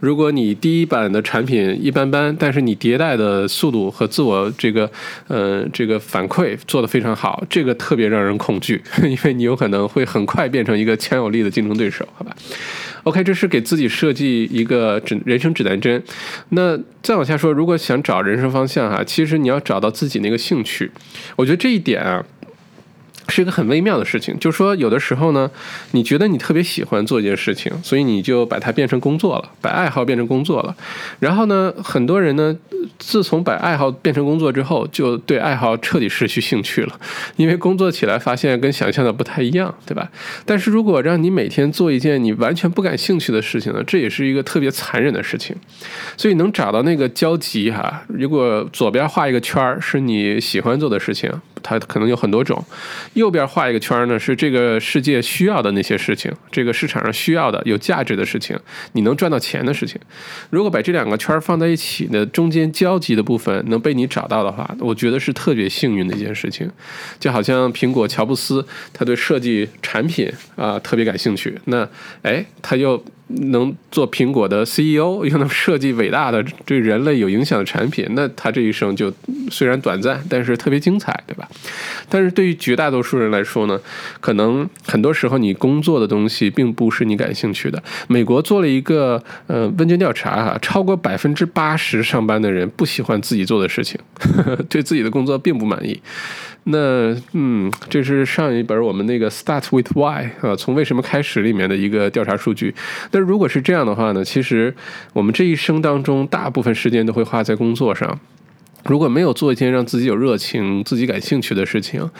[0.00, 4.90] 如果你第一版的产品一般般，但是你迭代的速度和自我这个
[5.28, 12.34] 呃这个反馈做得非常好，这个特别让人恐惧， 因为你有可能会很快变成一个强有力的竞争对手，好吧
[13.04, 16.02] ？OK，这是给自己设计一个指人生指南针。
[16.50, 20.90] 那再往下说，如果想找人生方向哈，其实你要找到自己那个兴趣，
[21.36, 22.24] 我觉得这一点啊。
[23.28, 25.50] 是一个很微妙的事情，就是说，有的时候呢，
[25.92, 30.74] 你觉得你特别喜欢做一件事情，所以你就把它变成工作了，把爱好变成工作了。
[31.20, 32.56] 然后呢，很多人呢，
[32.98, 37.00] 自从把爱好变成工作之后，就对爱好彻底失去兴趣了，
[37.36, 40.10] 因为工作起来发现跟想象的不太一样，对吧？
[40.44, 45.54] 但是如果让你每天做一件你完全不感兴趣的事情呢，这也是一个特别残忍的事情。
[46.16, 51.32] 所以能找到那个交集哈，如果左边画一个圈儿是你喜欢做的事情。
[51.62, 52.64] 它可能有很多种，
[53.14, 58.58] 右边画一个圈呢，是这个世界需要的那些事情，这个市场上需要的有价值的事情，
[58.92, 60.00] 你能赚到钱的事情。
[60.50, 66.70] 如果把这两个圈放在一起的中间交集的部分能被你找到的话，我觉得是特别幸运的一件事情。
[67.18, 71.88] 就好像苹果乔布斯，他对设计产品啊特别感兴趣，那
[72.22, 73.02] 哎他又。
[73.28, 79.12] 能做苹果的 CEO， 又能设计伟大的对人类有影响的产品，那他这一生就
[79.50, 81.48] 虽然短暂，但是特别精彩，对吧？
[82.08, 83.80] 但是对于绝大多数人来说呢，
[84.20, 87.82] 可能很多时候你工作的东西并不是你感兴趣的。
[88.08, 93.98] 美国做了一个呃问卷调查哈，超过百分之八十上班的人不喜欢自己做的事情，
[94.68, 96.00] 对自己的工作并不满意。
[96.64, 102.72] 那嗯，这是上一本我们那个 Start with Why 啊，从为什么开始里面的一个调查数据。
[103.12, 104.74] 但如果是这样的话呢，其实
[105.12, 108.18] 我们这一生当中大部分时间都会花在工作上。
[108.86, 112.10] 如果没有做一件让自己有热情、自己感兴趣的事情，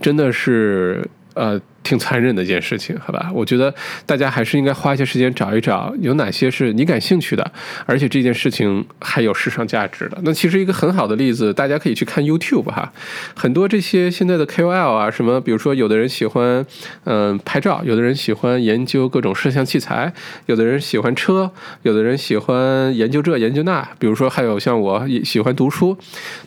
[0.00, 1.60] 真的是呃。
[1.86, 3.30] 挺残忍的一件事情，好吧？
[3.32, 3.72] 我觉得
[4.04, 7.52] 大家还是应该花一些时间找一找，有哪些是你感兴趣的，
[7.86, 10.18] 而且这件事情还有市场价值的。
[10.24, 12.92] 那其实一个很好的例子，大家可以去看 YouTube 哈，
[13.36, 16.66] 很多这些现在的 KOL 啊，什么，比如说有的人喜欢
[17.04, 20.12] 嗯拍照，有的人喜欢研究各种摄像器材，
[20.46, 25.96] 有的人喜欢车，有的人喜欢研究这研究那，比如说还有像我喜欢读书，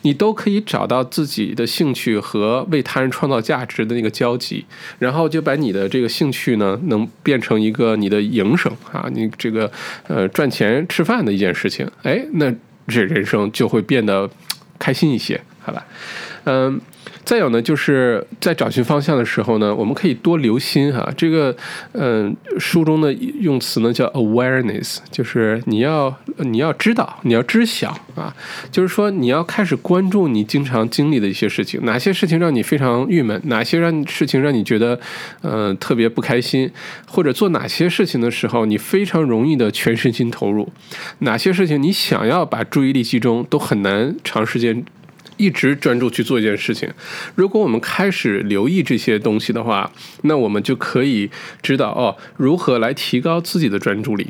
[0.02, 4.66] 你都可以找到自己的兴趣和为他人创造价值的那个交集，
[4.98, 5.29] 然后。
[5.30, 9.70] 就把你的这个兴趣呢，能变成一个你的营生啊，你这个
[10.08, 12.52] 呃赚钱吃饭的一件事情，哎，那
[12.88, 14.28] 这人生就会变得
[14.78, 15.86] 开心一些，好吧？
[16.44, 16.80] 嗯。
[17.24, 21.08] 再有呢，就是在找寻方向的时候呢，我们可以多留心哈。
[21.16, 21.54] 这个，
[21.92, 28.34] 嗯，书中的用词呢叫 awareness，就是你要你要知道，你要知晓啊，
[28.72, 34.98] 就是说你要开始关注你经常经历的一些事情，哪些事情让你非常郁闷，哪些让事情让你觉得，
[35.42, 36.70] 嗯，特别不开心，
[37.06, 40.68] 或者做哪些事情的时候你非常容易的全身心投入，
[41.20, 44.84] 哪些事情你想要把注意力集中都很难长时间。
[45.40, 46.86] 一直专注去做一件事情。
[47.34, 49.90] 如果我们开始留意这些东西的话，
[50.24, 51.30] 那我们就可以
[51.62, 54.26] 知道哦，如何来提高自己的专注力。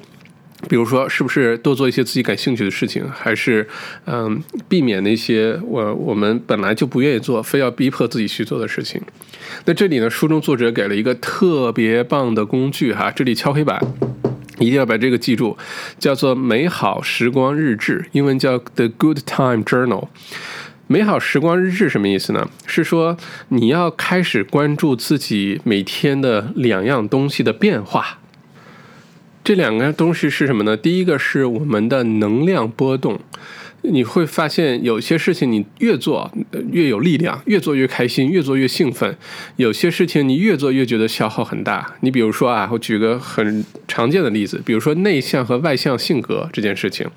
[0.68, 3.66] 比如说，是不是多做一些自己感兴趣的事情，还是
[4.04, 9.00] 嗯，避免那些我我们本来就不愿意做，非要逼迫自己去做的事情。
[9.64, 13.80] 那这里呢，书中作者给了一个特别棒的工具哈，这里敲黑板，
[14.58, 15.56] 一定要把这个记住，
[15.98, 20.08] 叫做美好时光日志，英文叫 The Good Time Journal。
[20.92, 22.50] 美好时光日志什么意思呢？
[22.66, 23.16] 是说
[23.50, 28.18] 你要开始关注自己每天的两样东西的变化。
[29.44, 30.76] 这两个东西是什么呢？
[30.76, 33.20] 第一个是我们的能量波动，
[33.82, 36.28] 你会发现有些事情你越做
[36.72, 39.12] 越有力量，越做越开心，越做越兴奋；
[39.54, 41.94] 有些事情你越做越觉得消耗很大。
[42.00, 47.08] 你比如说啊，我举个很常见的例子，比如说内向和外向性格这件事情。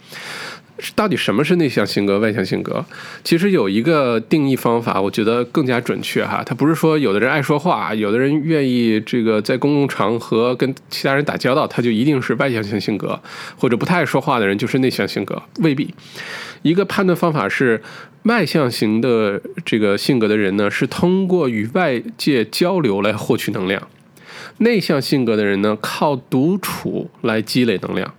[0.95, 2.83] 到底什么是内向性格、外向性格？
[3.23, 6.43] 其实有一个定义方法，我觉得更加准确哈。
[6.43, 13.19] 它不是说有的人爱说话，有的人愿意这个在公共场合跟其他人打交道，他就一定是外向性性格，
[13.57, 15.93] 或者不太爱说话的人就是内向性格，未必。
[16.63, 17.81] 一个判断方法是，
[18.23, 23.81] 外向型的这个性格的人呢，是通过与外界交流来获取能量；
[24.59, 28.13] 内向性格的人呢，靠独处来积累能量。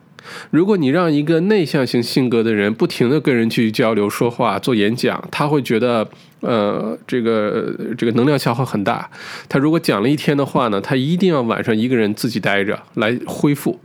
[0.51, 6.09] 如果你让一个内向型性格的人不停的跟人去交流、说话、做演讲，他会觉得，
[6.41, 9.09] 呃，这个这个能量消耗很大。
[9.49, 13.81] 他如果讲了一天的话呢，他一定要晚上一个人自己待着来恢复。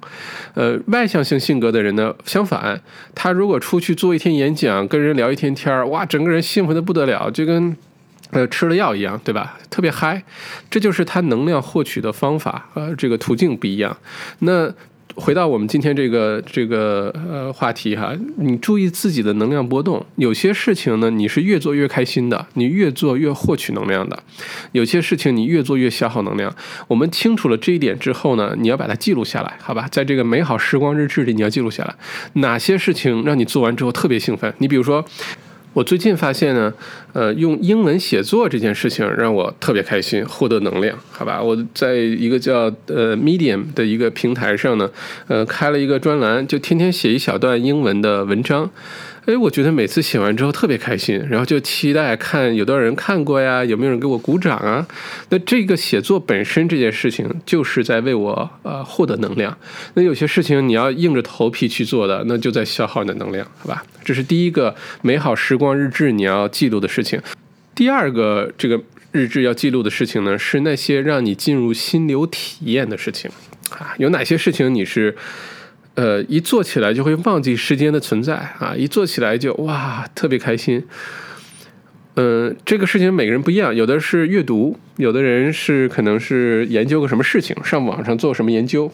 [0.56, 2.82] 呃，外向性性格的人呢，相反，
[3.14, 7.76] 他如果出去做一天演讲，跟人聊一天天儿，哇，整个人兴奋的不得了，就跟
[8.32, 9.58] 呃吃了药一样，对吧？
[9.70, 10.24] 特别嗨。
[10.70, 13.96] 这就是他能量获取的方法，呃，这个途径不一样。
[14.40, 14.74] 那。
[15.20, 20.06] 回到我们今天这个这个呃话题哈，你注意自己的能量波动。
[20.16, 24.18] 有些事情呢，你是越做越开心的，你越做越获取能量的；
[24.72, 26.56] 有些事情你越做越消耗能量。
[26.88, 29.88] 我们清楚了这一点之后呢，你要把它记录下来，好吧？
[29.92, 31.94] 在这个美好时光日志里，你要记录下来
[32.34, 34.54] 哪些事情让你做完之后特别兴奋。
[34.60, 35.06] 你比如说。
[35.74, 36.74] 我最近发现呢，
[37.14, 41.42] 呃，用英文写作这件事情让我特别开心，获得能量，好吧？
[41.42, 44.90] 我在一个叫呃 Medium 的一个平台上呢，
[45.28, 48.70] 呃，开了一个专栏，就天天写一小段英文的文章。
[49.30, 54.88] 哎，我觉得每次写完之后特别开心，然后就期待看有多少人看过呀，有没有人给我鼓掌啊？
[55.30, 59.56] 那这个写作本身这件事情就是在为我呃获得能量。
[59.94, 63.84] 那有些事情你要硬着头皮去做的，那就在消耗你的能量，好吧？
[64.04, 67.22] 这是第一个美好时光日志你要记录的事情。
[67.76, 73.30] 第二个这个日志要记录的事情呢，是那些让你进入心流体验的事情
[73.70, 73.94] 啊。
[74.00, 75.16] 有哪些事情你是？
[76.00, 78.74] 呃，一做起来就会忘记时间的存在啊！
[78.74, 80.82] 一做起来就哇，特别开心。
[82.16, 88.89] 嗯，这个事情每个人不一样，有的是阅读，有的人是可能是研究个什么事情，上网上做什么研究，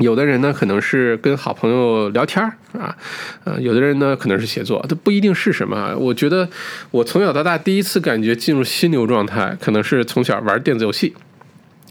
[0.00, 2.44] 有的人呢可能是跟好朋友聊天
[2.78, 2.94] 啊，
[3.44, 5.74] 呃，有的人呢可能是写作，它不一定是什么。
[5.74, 6.46] 啊我觉得
[6.90, 11.14] 我从小到大第一次感觉进入心流状态，可能是从小玩电子游戏。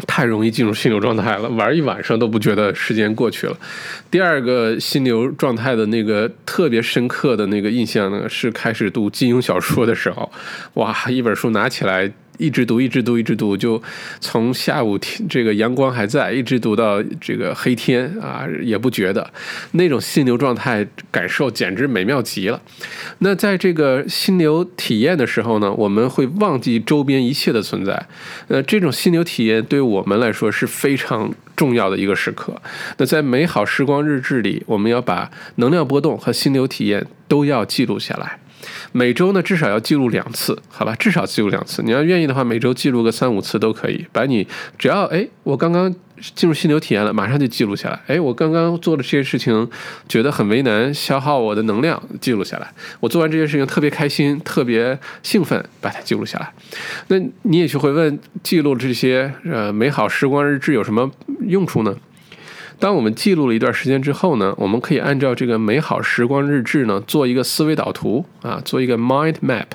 [0.07, 3.57] 太容易进入心流状态了，玩一晚上都不觉得时间过去了。
[4.11, 10.31] 第二个心流状态的那个特别深刻的那个印象呢，是开始读金庸小说的时候，
[10.75, 12.11] 哇，一本书拿起来。
[12.37, 13.81] 一直读，一直读，一直读，就
[14.19, 19.29] 从下午天这个阳光还在，一直读到这个黑天啊，也不觉得
[19.71, 22.61] 那种心流状态感受简直美妙极了。
[23.19, 28.07] 那在这个心流体验的时候呢，我们会忘记周边一切的存在。
[28.47, 32.61] 呃，这种心流体验对我们来说是非常重要的一个时刻。
[32.97, 38.39] 那在美好时光日志里，我们要把能量波动和心流体验都要记录下来。
[38.91, 40.95] 每周呢，至少要记录两次，好吧？
[40.95, 41.81] 至少记录两次。
[41.83, 44.05] 你要愿意的话，每周记录个三五次都可以。
[44.11, 44.47] 把你
[44.77, 45.93] 只要哎，我刚刚
[46.33, 47.99] 进入心流体验了，马上就记录下来。
[48.07, 49.69] 哎，我刚刚做的这些事情
[50.07, 52.71] 觉得很为难，消耗我的能量，记录下来。
[52.99, 56.51] 我做完这件事情特别开心，特别兴奋，把它记录下来。
[57.07, 61.11] 那你也许会问，记录这些呃美好时光日志有什么
[61.47, 61.95] 用处呢？
[62.79, 69.65] 当我们记录了一段时间之后呢，我们可以按照这个美好时光日志呢，做一个思维导图啊，做一个 mind map，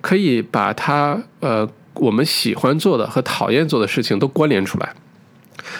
[0.00, 4.94] 可以把它呃我们喜欢做的和讨厌做的事情都关联出来。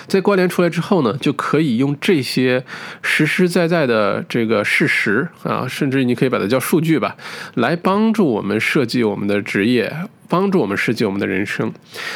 [0.09, 2.65] 在关联出来之后呢，就可以用这些
[3.03, 7.17] 实实在在的这个事实啊，甚至你可以把它叫数据吧，
[7.55, 9.95] 来帮助我们设计我们的职业。
[10.29, 11.73] 帮助我们设计我们的人生。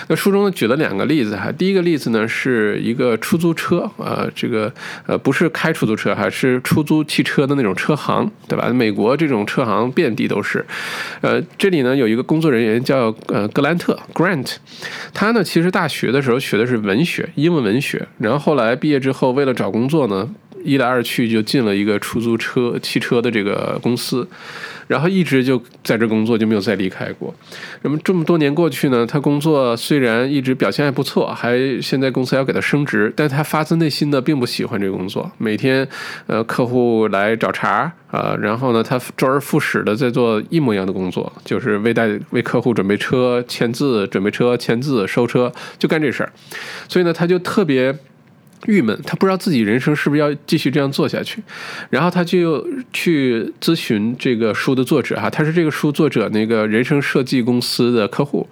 [0.08, 4.72] 那书中呢举了两个例子哈，第一个例子呢是一个出租车啊，这个
[5.06, 8.68] 呃不是开出租车，哈是出租汽车的那种车行，对吧？
[8.68, 10.64] 美国这种车行遍地都是。
[11.20, 14.56] 呃，这里呢有一个工作人员叫呃格兰特 Grant，
[15.12, 20.28] 他呢其实大学的时候学的是文学，英文文学，然后后来毕业之后为了找工作呢。
[20.62, 24.28] 一来二去就进了一个出租车汽车的这个公司，
[24.91, 27.32] 然后一直就在这工作，就没有再离开过。
[27.82, 35.30] 那么这么多年过去呢，他工作虽然一直表现还不错，还现在公司要给他升职，但他发自内心的并不喜欢这个工作。
[35.38, 35.86] 每天，
[36.26, 46.32] 呃，客户来找茬儿啊，然后呢，他周而复始的在做一模一样的工作，就是为带为客户准备车、签字、准备车、签字、收车，就干这事儿。
[46.88, 47.95] 所以呢，他就特别。
[48.66, 51.42] 郁闷，他不知道自己人生是不是要继续这样做下去，
[51.88, 58.46] 然后他就去咨询这个书的作者哈，他是这个书作者那个人生设计公司的客户，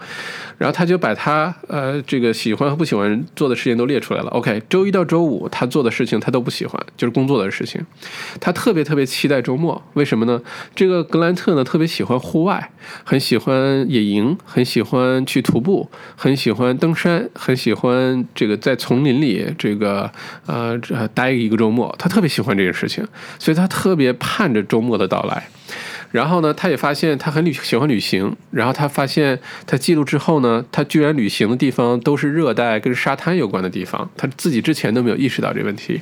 [0.56, 4.30] 然后他就把他呃这个喜欢和不喜欢做的事情都列出来了。
[4.30, 7.84] OK，周一到周五他做的事情他都不喜欢，就是工作的事情，
[8.40, 10.40] 他特别特别期待周末，为什么呢？
[10.74, 12.70] 这个格兰特呢特别喜欢户外，
[13.04, 19.97] 很喜欢野营，很喜欢去徒步，很喜欢登山，很喜欢这个在丛林里这个。
[20.46, 23.06] 呃呃，待一个周末，他特别喜欢这件事情，
[23.38, 25.48] 所以他特别盼着周末的到来。
[26.10, 28.34] 然后呢，他也发现他很旅喜欢旅行。
[28.50, 36.00] 然后他发现他记录之后呢，他居然旅行的地方都是热带跟沙滩有关的地方，他自己之前都没有意识到这个问题。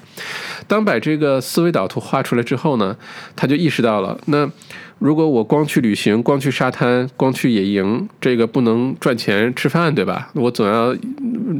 [0.68, 2.96] 当把这个思维导图画出来之后呢，
[3.34, 4.50] 他就意识到了那。
[4.98, 10.30] 如果我光去旅行，光去沙滩，光去野营，这个不能赚钱吃饭，对吧？
[10.34, 10.96] 我总要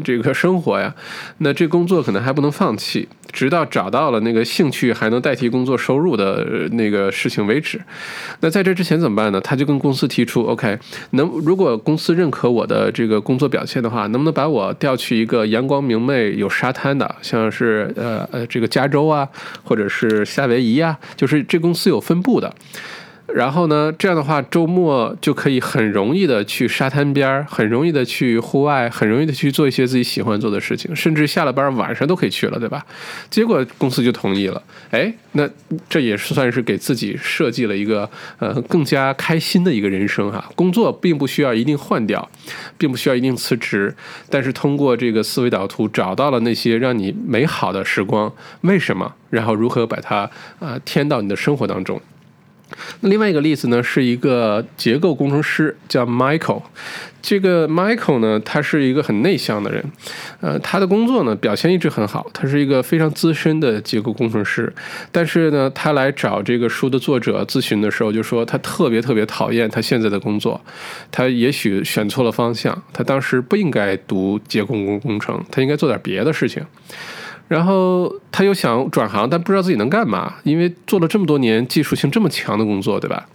[0.03, 0.95] 这个生活呀。
[1.39, 7.79] 那这工作可能还不能放弃，直到找到了那个兴趣还能代替工作收入的那个事情为止。
[8.41, 9.39] 那在这之前怎么办呢？
[9.43, 10.79] 他就跟公司提出，OK，
[11.11, 19.29] 能如果公司认可我的这个工作表现的话，能不能把我调去一个阳光明媚、有沙滩的，像是呃呃这个加州啊，
[19.63, 22.55] 或者是夏威夷啊，就是这公司有分部的。
[23.37, 32.87] 然后呢，这样的话，周末就可以很容易的去沙滩边儿，很容易的去户外，很容易的去做一些自己喜欢做的事情，甚至下了班晚上都可以去了，对吧？
[33.29, 34.63] 结果公司就同意了。
[34.91, 35.47] 哎，那
[35.87, 38.09] 这也是算是给自己设计了一个
[38.39, 40.43] 呃更加开心的一个人生哈。
[40.55, 42.27] 工作并不需要一定换掉，
[42.79, 43.95] 并不需要一定辞职，
[44.31, 48.33] 但是通过这个思维导图找到了那些让你美好的时光，
[48.63, 49.13] 为什么？
[49.29, 52.01] 然后如何把它啊添到你的生活当中？
[53.01, 56.63] 那另外一个例子呢，是一个结构工程师，叫 Michael。
[57.23, 59.85] 这个 Michael 呢，他是一个很内向的人，
[60.41, 64.73] 呃，他的工作呢表现一直很好，他是一个非常资深的结构工程师。
[65.11, 70.61] 但是呢，他来找这个书的作者咨询的时候，就说他特别特别讨厌他现在的工作，
[71.11, 76.65] 他也许选错了方向，他当时不应该读结构工工程，他应该做点别的事情。
[77.49, 83.27] 然后他又想转行，但不知道自己能干嘛，因为做了这么多年技术性这么强的工作，对吧？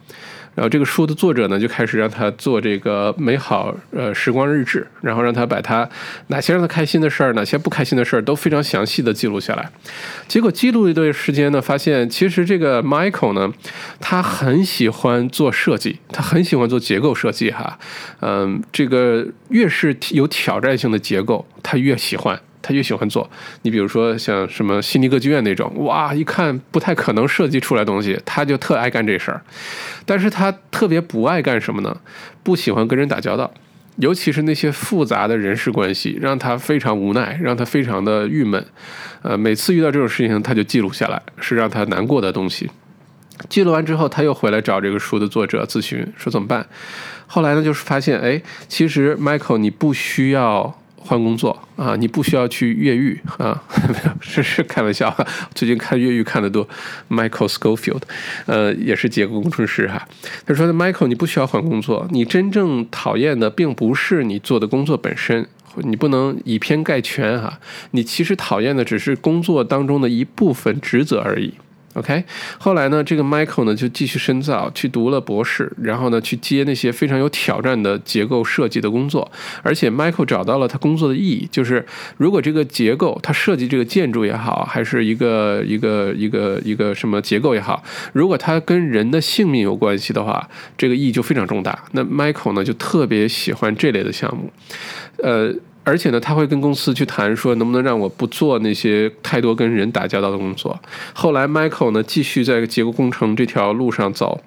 [0.53, 5.88] 然后这个书的作者呢，就开始让他做这个美好呃时光日志，然后让他把他
[6.28, 9.72] 哪些让他开心的事儿，哪些不开心的事儿都非常详细的记录下来。
[10.28, 13.49] 结果记录一段时间呢，发现其实这个 Michael 呢，
[14.01, 17.80] 他很喜欢做设计，他很喜欢做结构设计哈，
[18.20, 22.38] 嗯，这个越是有挑战性的结构，他越喜欢。
[22.62, 23.30] 他越喜欢做，
[23.64, 29.41] 你比如说像什么悉尼歌剧院那种，哇，一看不太可能设计出来东西，他就特爱干这事儿。
[30.05, 31.97] 但是他特别不爱干什么呢？
[32.43, 33.51] 不喜欢跟人打交道，
[33.97, 38.66] 尤其是那些复杂的人事关系，让他非常无奈，让他非常的郁闷。
[39.22, 42.70] 呃，每次遇到这种事情，他就记录下来，是让他难过的东西。
[43.49, 46.68] 记录完之后，他又回来找这个书的作者咨询，说怎么办？
[47.28, 50.80] 后来呢，就是发现，哎，其实 Michael，你不需要。
[51.04, 53.62] 换工作啊，你不需要去越狱啊，
[54.22, 55.14] 是是开玩笑。
[55.56, 56.68] 最近看越狱看的多
[57.10, 58.02] ，Michael Schofield，
[58.45, 60.08] 呃，也是结构工程师哈。
[60.45, 65.47] 他说：“Michael，你不需要换工作，你真正讨厌的并不是你做的工作本身，
[65.78, 67.60] 你不能以偏概全哈。
[67.91, 71.56] 你其实讨厌的只是工作当中的一部分职责而已。”
[71.94, 72.24] OK，
[72.58, 79.30] 后来呢，这个 Michael 呢就继续深造，去读了博士，然后呢去接那些非常有挑战的结构设计的工作。
[79.62, 81.86] 而且 Michael 找到了他工作的意义，就是
[82.16, 87.84] 如果这个结构，他设计这个建筑也好，还是一个一个一个一个什么结构也好，
[88.14, 91.78] 如果它跟人的性命有关系的话，这个意义就非常重大。
[91.92, 94.50] 那 Michael 呢就特别喜欢这类的项目，
[95.18, 95.54] 呃。
[95.84, 100.79] 而且呢，他会跟公司去谈，说能不能让我不做那些太多跟人打交道的工作。
[101.13, 104.41] 后来，Michael 呢继续在结构工程这条路上走，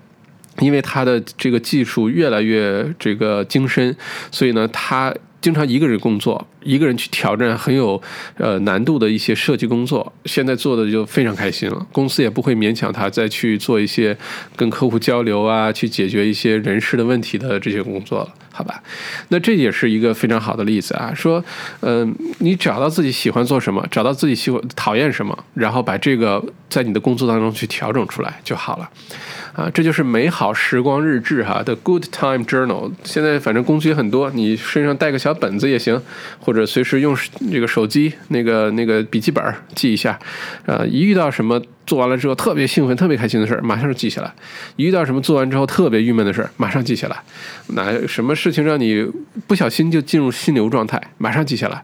[0.60, 3.96] 因为他的这个技术越来越这个精深，
[4.30, 5.14] 所以呢，他。
[5.44, 8.00] 经常一个人工作，一个人去挑战很有
[8.38, 11.86] 呃难度的一些设计工作，现在做的就非常开心了。
[11.92, 14.16] 公司也不会勉强他再去做一些
[14.56, 18.82] 跟客户交流啊，去解决一些人事的问题的这些工作了，好吧？
[19.28, 21.12] 那这也是一个非常好的例子啊。
[21.14, 21.44] 说，
[21.80, 28.88] 嗯，你找到自己喜欢做什么，找到自己喜欢讨厌什么，然后把这个在你的工作当中去调整出来就好了。
[29.52, 32.90] 啊，这就是美好时光日志哈，The Good Time Journal。
[33.04, 36.00] 现在反正工具很多，你身上带个小本子也行，
[36.38, 37.16] 或者随时用
[37.52, 40.18] 这个手机那个那个笔记本记一下。
[40.66, 44.28] 呃，一遇到什么做完了之后特别兴奋、特别开心的事儿，马上就记下来；
[44.76, 47.22] 一遇到什么做完之后特别郁闷的事儿，马上记下来。
[47.68, 49.06] 那什么事情让你
[49.46, 51.82] 不小心就进入心流状态，马上记下来。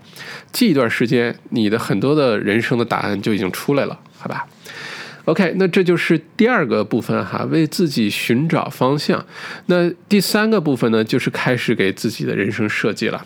[0.52, 4.46] 记一段时间，你的很多的人生的答案就已经出来了，好吧
[5.26, 9.24] ？OK，那这就是第二个部分哈，为自己寻找方向。
[9.66, 13.24] 那第三个部分呢，就是开始给自己的人生设计了。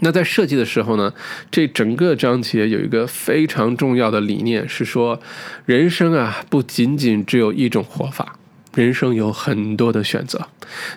[0.00, 1.12] 那在设计的时候呢，
[1.50, 5.20] 这整个章节有一个非常重要的理念，是说
[5.66, 8.36] 人生啊，不仅仅只有一种活法。
[8.74, 10.48] 人生有很多的选择，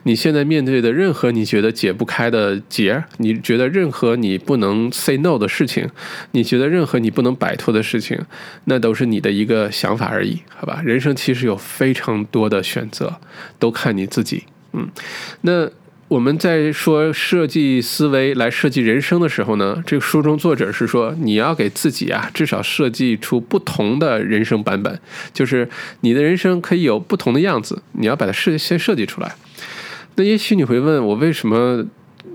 [0.02, 5.88] 你现在面对的任何你觉得解不开的结，你觉得任何你不能 say no 的事情，
[6.32, 8.20] 你觉得任何你不能摆脱的事情，
[8.64, 10.82] 那都是你的一个想法而已，好吧？
[10.84, 13.20] 人生其实有非常多的选择，
[13.60, 14.46] 都看你自己。
[14.74, 14.90] 嗯，
[15.42, 15.70] 那。
[16.08, 24.98] 我们在说设计思维来设计人生的时候呢，这个书中作者是说，你要给自己啊，至少设计出不同的人生版本，
[25.34, 25.68] 就是
[26.02, 29.36] 你的人生可以有不同的样子，你要把它设先设计出来。
[30.16, 31.86] 那也许你会问我，为什么？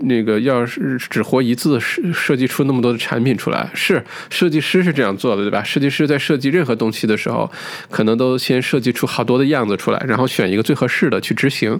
[0.03, 5.63] 那个要是只活一次，设设计出那么多的产品出来，是设计师是这样做的，对吧？
[5.63, 7.51] 设计师在设计任何东西的时候，
[7.89, 11.79] 可能都先设计出好多的样子出来，然后选一个最合适的去执行。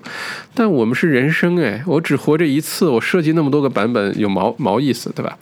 [0.53, 5.38] 但我们是人生，哎，我只活这一次，我设计那么多个版本，有毛毛意思，对吧？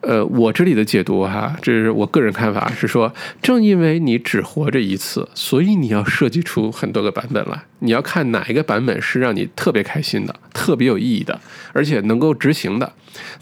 [0.00, 7.62] 呃，我这里的解读哈，这是我个人看法，是说，正因为你只活着一次，所以你要设计出很多个版本来。
[7.80, 11.40] 你要看哪一个版本是让你特别开心的、特别有意义的，
[11.72, 12.92] 而且能够执行的，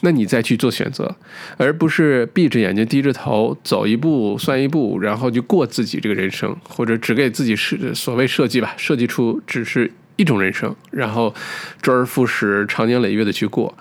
[0.00, 1.14] 那你再去做选择，
[1.59, 11.34] 而不是闭着眼睛、低着头走一步算一步，然后就过自己这个人生，或者只给自己设所谓设计吧，设计出只是一种人生，然后
[11.82, 13.76] 周而复始、长年累月的去过。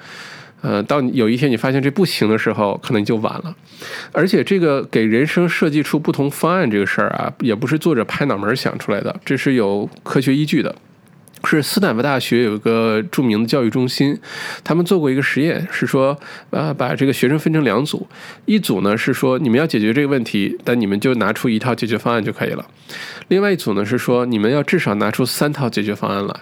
[0.66, 3.56] 呃，到有一天你发现这不行的时候，可能就晚了。
[4.12, 10.76] 而且这个给人生设计出不同方案这个事儿啊，也不是作者拍脑门想出来的，这是有科学依据的。
[11.46, 14.18] 是斯坦福大学有一个著名的教育中心，
[14.64, 16.18] 他们做过一个实验，是说，
[16.50, 18.08] 呃，把这个学生分成两组，
[18.46, 22.66] 一组呢是说你们要解决这个问题，但你们就拿出一套解决方案就可以了；
[23.28, 26.36] 另外一组呢是说你们要至少拿出三套解决方案来。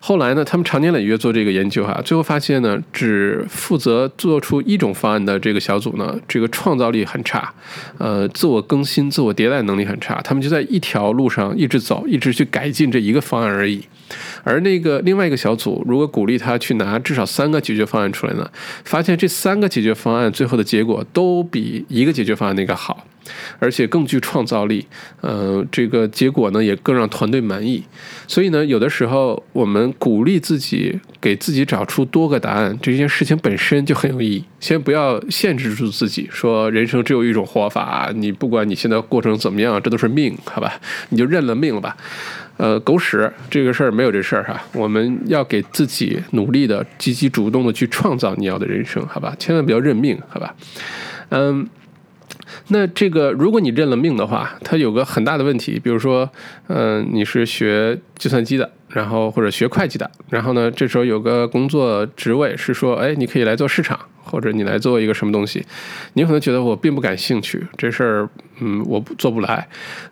[0.00, 7.52] 后来呢，他们长年累月做这个研究哈，最后发现呢，只负责做出一种方案的这个小组呢，这个创造力很差，
[7.98, 13.84] 呃，自我更新、自我迭代能力很差，他们就在一条路上一直走，一直去改进这一个方案而已。
[14.46, 18.48] 而那个另外一个小组，如果鼓励他去拿至少三个解决方案出来呢，
[18.84, 23.04] 发现这三个解决方案最后的结果都比一个解决方案那个好。
[23.58, 24.86] 而且更具创造力，
[25.20, 27.82] 呃，这个结果呢也更让团队满意。
[28.28, 34.44] 所以呢，有的时候我们鼓励自己，给自己找出多个答案，这件事情本身就很有意义。
[34.60, 40.80] 先不要限制住自己，说人生只有一种活法，你不管你现在过程怎么样，这都是命，好吧？
[41.08, 41.96] 你就认了命了吧。
[42.56, 44.62] 呃，狗屎，这个事儿没有这事儿哈。
[44.72, 49.34] 我们要给自己努力的、积极主动的去创造你要的人生，好吧？
[49.38, 50.54] 千万不要认命，好吧？
[51.30, 51.68] 嗯。
[52.68, 56.28] 那这个，如果你认了命的话，它有个很大的问题，比如说，
[56.68, 65.64] 嗯，你是学计算机的，然后或者学会计的，然后呢，这时候有个工作职位是说，哎，你可以来做市场，或者你来做一个什么东西，
[66.14, 68.28] 你可能觉得我并不感兴趣，这事儿，
[68.60, 69.66] 嗯，我做不来。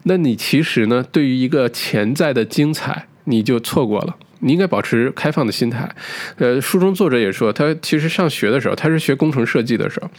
[0.05, 4.17] 那你其实呢，对于一个潜在的精彩，你就错过了。
[4.41, 5.89] 你应该保持开放的心态。
[6.37, 10.11] 呃，书中作者也说，他其实上学的时候，他是学工程设计的时候，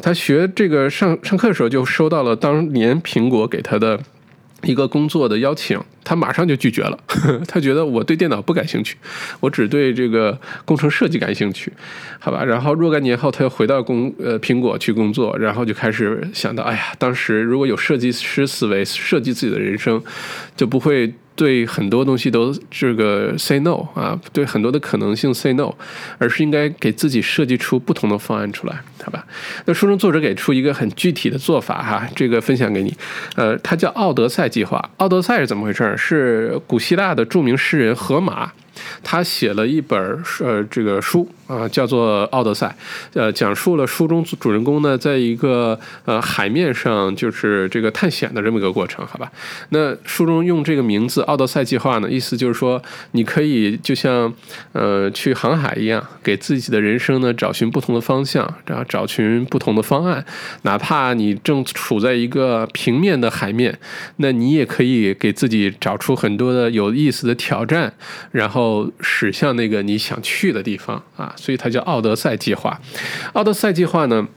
[0.00, 4.00] 他学这个上上课的时候就收到了当年苹果给他的
[4.62, 6.98] 一个工作的邀请，他马上就拒绝了。
[7.46, 8.96] 他觉得我对电脑不感兴趣，
[9.40, 11.72] 我只对这个工程设计感兴趣，
[12.18, 12.44] 好吧？
[12.44, 20.02] 然后若干年后，他又回到工呃苹果去工作，然后就开始想到，哎呀，当时如果有设计师思维设计自己的人生，
[20.56, 21.12] 就不会。
[21.38, 25.72] 对很多东西都这个 say no 啊，对很多的可能性 say no，
[26.18, 28.74] 而是应该给自己设计出不同的方案出来，
[29.04, 29.24] 好吧？
[29.64, 32.92] 那书中作者给出一个很具体的做法哈，这个分享给你，
[33.36, 34.84] 呃，它叫奥德赛计划。
[34.96, 35.96] 奥德赛是怎么回事？
[35.96, 38.52] 是古希腊的著名诗人荷马。
[39.02, 42.66] 他写了一本呃这个书啊，叫做《奥德赛》，
[43.18, 49.32] 呃，讲述了书中主人公呢，在一个呃海面上就是这个探险的这么一个过程，好吧？
[49.70, 54.32] 那书中用这个名字“奥德赛计划”呢，意思就是说，你可以就像
[54.72, 60.22] 呃去航海一样，给自己的人生呢找寻不同的方向，然后找寻不同的方案，
[60.62, 63.78] 哪怕你正处在一个平面的海面，
[64.16, 67.92] 那你也可以给自己找出很多的有意思的挑战，
[68.32, 68.67] 然后。
[68.68, 72.78] 哦驶向那个你想去的地方啊，所以它叫奥德赛计划。
[73.32, 74.28] 奥德赛计划呢，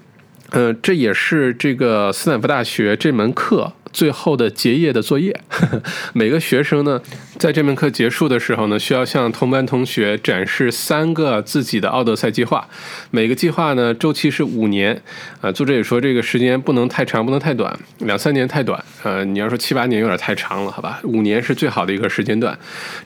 [0.52, 3.74] 呃，这也是这个斯坦福大学这门课。
[3.92, 5.38] 最后的结业的作业，
[6.14, 7.02] 每个学生呢，
[7.38, 12.68] 在这门课结束的时候呢，需要向同班同学展示三个自己的奥德赛计划。
[13.10, 15.02] 每个计划呢，周期是五年。
[15.42, 18.84] 啊，作者也说这个时间不能太长，不能太短，两三年太短。
[19.04, 21.00] 呃，你要说七八年有点太长了，好吧？
[21.04, 22.58] 五年是最好的一个时间段。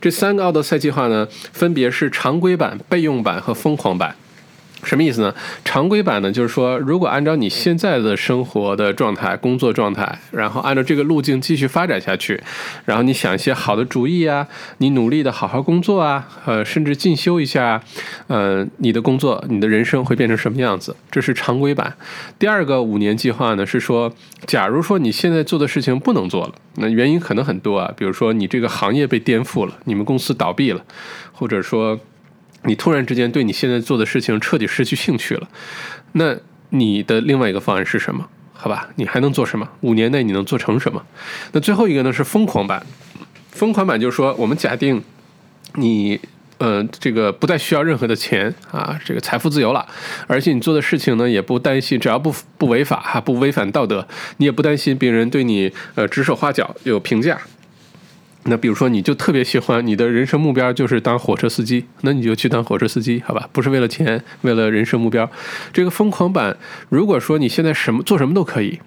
[0.01, 4.15] 这三个奥德赛计划呢，分别是常规版、备用版和疯狂版。
[4.85, 5.33] 什么意思呢？
[5.65, 12.41] 常规版呢，就是说，如果按照你现在的生活的状态、工作状态，然后按照这个路径继续发展下去，
[12.85, 17.81] 然后你想一些好的主意啊，你努力的好好工作啊，呃，甚至进修一下，
[18.27, 20.95] 呃，你的工作、你的人生会变成什么样子？
[21.09, 21.95] 这是常规版。
[22.37, 24.13] 第二个五年计划呢，是说，
[24.45, 30.83] 假如说你现在做的事情不能做了，那原因可能很多啊，比如说你这个行业被颠覆了，你们公司倒闭了，
[31.33, 31.99] 或者说。
[32.65, 35.47] 你突然之间对你现在做的事情彻底失去兴趣了，
[36.13, 36.35] 那
[36.69, 38.27] 你的另外一个方案是什么？
[38.53, 39.69] 好吧，你还能做什么？
[39.81, 41.05] 五年内你能做成什么？
[41.51, 42.85] 那最后一个呢是疯狂版，
[43.51, 45.03] 疯狂版就是说，我们假定
[45.75, 46.19] 你
[46.57, 49.85] 呃这个不再需要任何的钱啊，这个财富自由了，
[50.25, 54.07] 而且你做的事情呢也不担心，只要不不违法哈，不违反道德，
[54.37, 57.39] 你也不担心别人对你呃指手画脚有评价。
[58.47, 63.49] 那比如说，你就特别喜欢你的人生目标就是当火车司机，那你就去当火车司机，好吧？
[63.51, 65.29] 不是为了钱，为了人生目标。
[65.73, 66.55] 这个疯狂版，
[66.89, 68.79] 如果说你现在什么做什么都可以，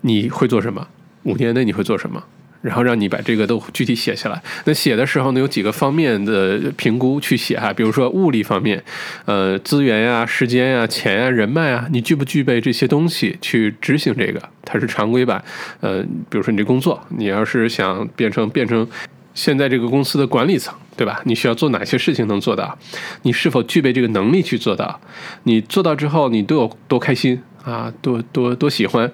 [0.00, 0.88] 你会做什么？
[1.24, 2.24] 五年内你会做什么？
[2.64, 4.42] 然后让你把这个都具体写下来。
[4.64, 8.82] 那写的时候呢，有几个方面的评估去写哈，比如说物力方面，
[9.26, 14.40] 呃，资源呀、时间呀、钱呀、人脉啊，你具不具备这些东西去执行这个？
[14.64, 15.44] 它是常规版。
[15.80, 18.88] 呃，比如说你这工作，你要是想变成变成
[19.34, 21.20] 现在这个公司的管理层，对吧？
[21.24, 22.78] 你需要做哪些事情能做到？
[23.22, 24.98] 你是否具备这个能力去做到？
[25.42, 27.42] 你做到之后，你都有多开心？
[27.64, 29.10] 啊，多多多喜欢，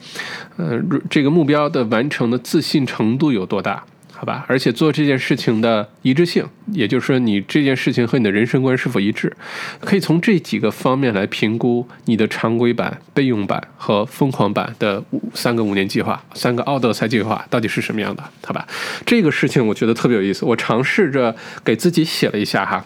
[0.56, 0.78] 呃，
[1.08, 3.84] 这个目标的完成的自信程度有多大？
[4.12, 9.34] 好吧，而且做这件事情的一致性，也就是说，你这件事情和你的人生观是否一致，
[9.80, 18.22] 可以从这几个方面来评估你的常规版、备用版和疯狂版的五三个五年计划、三个奥德赛计划到底是什么样的？
[18.44, 18.66] 好吧，
[19.06, 21.34] 这个事情我觉得特别有意思，我尝试着
[21.64, 22.84] 给自己写了一下哈。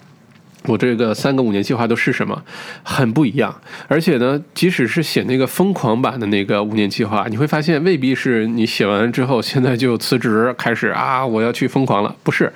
[0.67, 2.43] 我这个三个五年计划都是什么？
[2.83, 12.53] 很不一样，而且呢，即使是写那个疯狂版的那个五年计划，你会发现未必是你写完之后现在就辞职开始啊，我要去疯狂了，不是，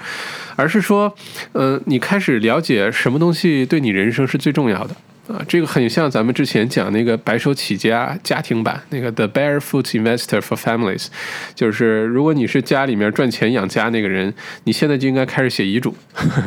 [0.56, 1.14] 而是说，
[1.52, 4.96] 嗯，你开始了解什么东西对你人生是最重要的。
[5.28, 11.08] 啊，这个很像咱们之前讲那个白手起家家庭版那个 The Barefoot Investor for Families，
[11.54, 14.32] 就是如果你是家里面赚钱养家那个人，
[14.64, 15.94] 你现在就应该开始写遗嘱，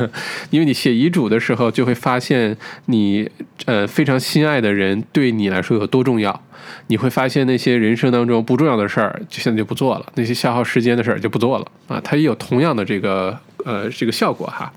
[0.49, 2.57] 因为你写遗嘱的时候就会发现
[2.87, 3.29] 你
[3.65, 6.43] 呃非常心爱的人对你来说有多重要，
[6.87, 11.67] 你会发现那些人生当中不重要的事儿就现在就不做了，那些消耗时间的事儿就不做了。
[11.87, 14.71] 啊，它也有同样的这个呃这个效果哈。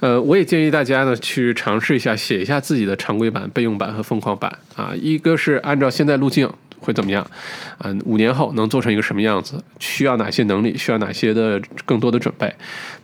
[0.00, 4.92] 呃，我也建议大家呢去尝试一下，写一下自己的常规版、备用版和疯狂版啊。
[4.94, 6.48] 一个是按照现在路径
[6.78, 7.28] 会怎么样，
[7.78, 12.54] 嗯，五年后能做成一个什么样子，需要哪些能力，需要哪些的更多的准备。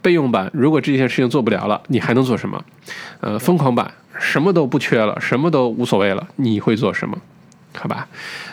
[0.01, 2.65] 备用版，如果这件事情做不了了，你还能做什么？
[3.21, 3.91] 呃，疯狂版，
[4.21, 7.19] 什么都不缺了，什么都无所谓了，你会做什么？
[7.75, 8.07] 好吧。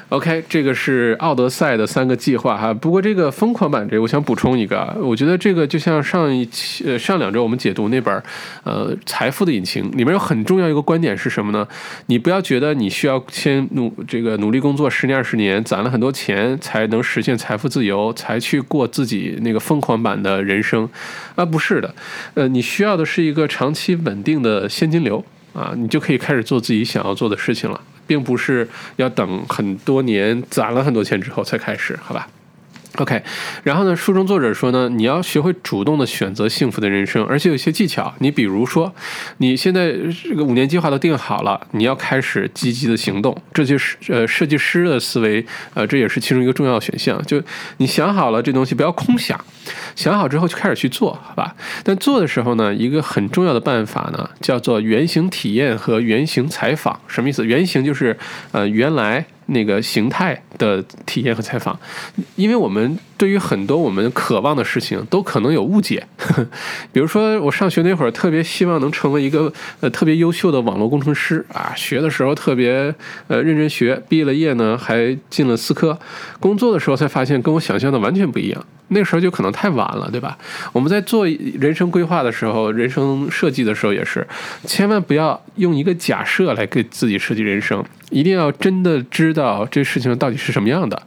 [0.10, 2.74] OK，这个是奥德赛的三个计划哈。
[2.74, 8.22] 不过这个疯狂版这，我想补充一个，我觉得这个就像上一期呃上两周我们解读那本
[8.66, 11.66] 呃财富的引擎里面有很重要一个观点是什么呢？
[12.08, 20.90] 你不要觉得你需要先努这个努力工作十年二十年，攒了很多钱才能实现财富自由，才去过自己那个疯狂版的人生
[21.36, 21.96] 啊，不是的，
[22.34, 25.24] 呃，你需要的是一个长期稳定的现金流
[25.54, 27.80] 啊，你就可以开始做自己想要做的事情了。
[28.08, 32.28] 并不是要等很多年攒了很多钱之后才开始，好吧
[32.98, 33.22] ？OK，
[33.64, 33.96] 然后呢？
[33.96, 38.12] 书中作者说呢，你要学会主动的选择幸福的人生，而且有些技巧。
[38.20, 38.92] 你比如说，
[39.38, 43.40] 你现在这个五年计划都定好了，你要开始积极的行动。
[43.54, 47.22] 这就是呃设计师的思维，呃，这也是其中一个重要选项。
[47.26, 47.42] 就
[47.78, 49.40] 你想好了这东西，不要空想，
[49.96, 51.56] 想好之后就开始去做，好吧？
[51.84, 57.00] 但做的时候呢，一个很重要的办法呢，叫做原型体验和原型采访。
[57.08, 57.46] 什么意思？
[57.46, 58.18] 原型就是
[58.52, 59.26] 呃原来。
[59.52, 61.78] 那个形态的体验和采访，
[62.36, 66.04] 因为我们对于很多我们渴望的事情都可能有误解。
[66.92, 72.92] 比如说，我上学那会儿特别希望能成为一个呃特别优秀的网络工程师啊，学的时候特别
[73.28, 76.00] 呃认真学，毕了业呢还进了思科，
[76.40, 78.66] 工作的时候才发现跟我想象的完全不一样。
[78.94, 80.38] 那时候就可能太晚了，对吧？
[80.74, 84.28] 我们在做人生规划的时候，人生设计的时候也是，
[84.66, 87.86] 千万不要用一个假设来给自己设计人生。
[88.10, 91.02] 一定要真的知道这事情到底是什么样的。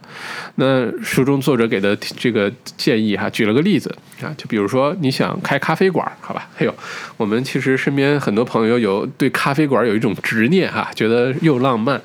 [0.55, 6.47] 那书中作者给的这个建议哈，举了个例子啊，就比如说你想开咖啡馆，好吧？
[6.55, 6.73] 还有
[7.17, 12.01] 我们其实身边很多朋友有对咖啡馆有一种执念哈，觉得又浪漫，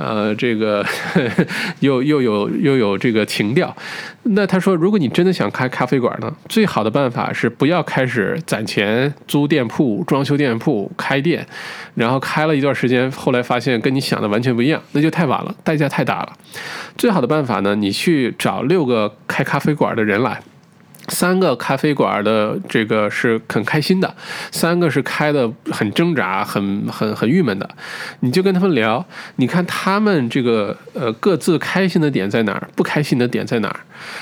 [0.00, 0.82] 呃，这个
[1.80, 3.76] 又又有又有这个情调。
[4.22, 11.46] 那他说，如果你真的想开咖啡馆呢，最好的办法是不要开始攒钱租店铺、装修店铺、开店，
[11.94, 16.32] 然后开了一段时间，后来发现跟你想的完全不一样，那就太晚了，代价太大了。
[16.96, 20.40] 最好的办法呢，你去找六个开咖啡馆的人来。
[21.10, 24.14] 三个咖啡馆的这个是很开心的，
[24.50, 27.68] 三个是开的很挣扎、很很很郁闷的。
[28.20, 29.04] 你就跟他们聊，
[29.36, 33.80] 你看他们这个呃各自开心的点在哪儿，不开心的点在哪儿？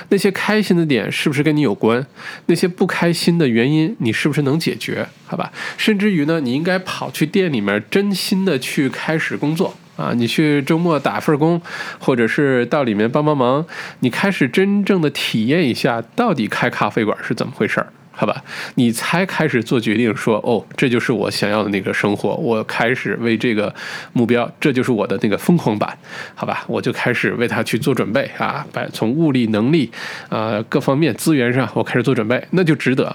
[0.09, 2.05] 那些开心的点是不是跟你有关？
[2.47, 5.07] 那些不开心的原因你是不是能解决？
[5.27, 9.77] 好吧，甚至于呢，你应该跑去店里面，真心的去开始工作。
[9.99, 11.61] 啊，你去周末打份工，
[11.99, 13.67] 或者是到里面帮帮忙，
[13.99, 17.93] 你开始真正的体验一下，到底开咖啡馆是怎么回事儿。
[18.21, 18.43] 好吧，
[18.75, 23.73] 你才开始做决定，说哦，这就是我想要的那个生活，我开始为这个
[24.13, 25.97] 目标，这就是我的那个疯狂版，
[26.35, 29.89] 好吧，我就开始为他去做准备啊，把从物力、能力
[30.29, 33.15] 啊各方面资源上，我开始做准备，那就值得。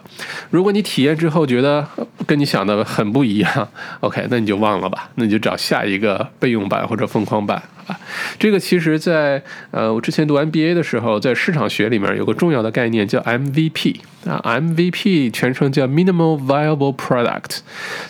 [0.50, 1.86] 如果你体验之后觉得
[2.26, 3.68] 跟你想的很不一样，
[4.00, 7.62] OK，那你就忘了吧，那你就找下一个备用版或者疯狂版。
[7.88, 8.00] 啊，
[8.40, 17.60] 这个其实，在呃，我之前读 MBA 的时候，在市场学里面有个重要的概念叫 MVP 啊，MVP 全称叫 Minimal Viable Product，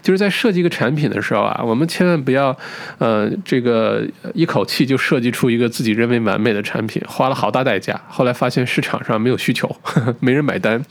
[0.01, 2.55] 就是在设计一个产品的时候啊，我们千万不要
[2.99, 10.83] 呃，这个一口气就设计出一个自己认为完美的产品，花了好大代价，后来发现市场上没有需求，呵 呵没人买单，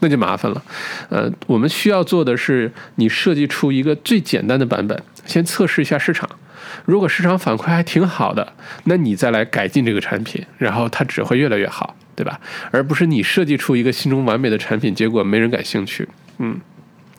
[0.00, 0.62] 那就麻烦了。
[1.08, 6.28] 呃，我们需要做的是，你设计出一个最简单的版本，先测试一下市场。
[6.84, 8.52] 如果市场反馈还挺好的，
[8.84, 12.40] 那你再来改进这个产品，然后它只会越来越好，对吧？
[12.70, 16.60] 而不是你设计出一个心中完美的产品，结果没人感兴趣，嗯。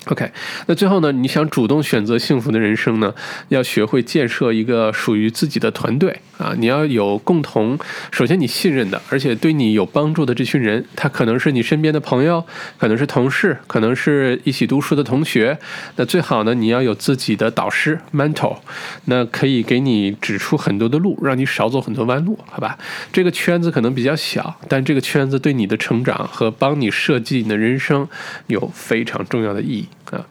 [0.07, 0.31] OK，
[0.65, 1.11] 那最后呢？
[1.11, 3.13] 你想主动选择幸福的人生呢？
[3.49, 6.55] 要学会建设一个属于自己的团队啊！
[6.57, 7.77] 你要有共同，
[8.09, 12.43] 首先你信任的，而且对你有帮助的这群人，他可能是你身边的朋友，
[12.79, 15.59] 可能是同事，可能是一起读书的同学。
[15.97, 18.57] 那最好呢，你要有自己的导师 mentor，
[19.05, 22.79] 那可以给你指出很多的路，让你少走很多弯路，好吧？
[23.11, 28.07] 这个圈子可能比较小，但这个圈子对你的成长和帮你设计你的人生
[28.47, 29.87] 有非常重要的意义。
[30.11, 30.25] 啊，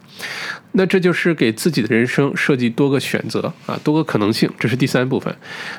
[0.73, 5.33] 那这就是给自己的人生设计多个选择啊，多个可能性，这是第三部分。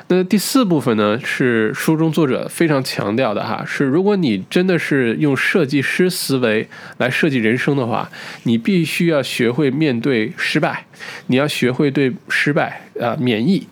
[0.07, 6.67] 那第四部分呢，是书中作者非常强调的哈，是如果你真的是用设计师思维
[6.97, 8.09] 来设计人生的话，
[8.43, 10.85] 你必须要学会面对失败，
[11.27, 13.67] 你要学会对失败啊免疫。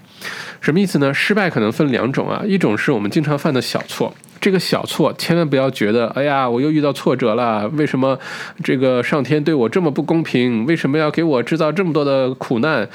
[0.62, 1.14] 什么意思呢？
[1.14, 4.14] 失败可能分两种啊，一种是我们经常犯的小错。
[4.42, 8.18] 这个小错千万不要觉得，哎呀，我又遇到挫折了，为什么
[8.64, 10.66] 这个上天对我这么不公平？
[10.66, 12.88] 为什么要给我制造这么多的苦难？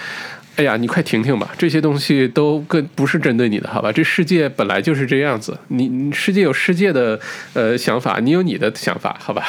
[0.56, 3.90] 哎呀，你快停停吧，这些东西都跟不是针对你的，好吧？
[3.90, 7.18] 这世界本来就是这样子，你世界有世界的
[7.54, 9.44] 呃想法，你有你的想法，好吧？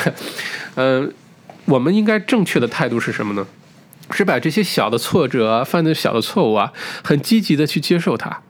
[0.76, 1.14] 嗯，
[1.66, 3.46] 我们应该正确的态度是什么呢？
[4.12, 6.72] 是把这些小的挫折，犯的小的错误啊，
[7.04, 8.42] 很积极的去接受它，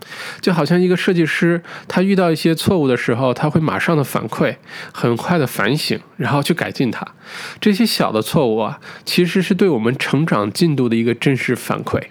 [0.41, 4.57] 就好像一个设计师，他遇到一些错误的时候，他会马上的反馈，
[4.91, 7.05] 很快的反省，然后去改进它。
[7.59, 12.01] 这些小的错误啊，其实是对我们成长进度的一个真实反馈。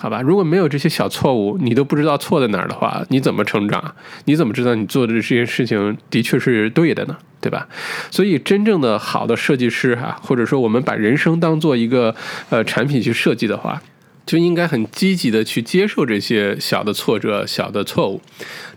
[0.00, 3.94] 好吧，如果没有这些小错误，你都不知道错在哪儿的话，你怎么成长？
[4.24, 7.18] 你怎么知道你做的这件事情的确是对的呢？
[7.38, 7.68] 对吧？
[8.10, 12.14] 所以，真正的好的设计师哈，或者说我们把人生当做一个
[12.48, 13.82] 呃产品去设计的话，
[14.24, 18.22] 就应该很积极的去接受这些小的挫折、小的错误。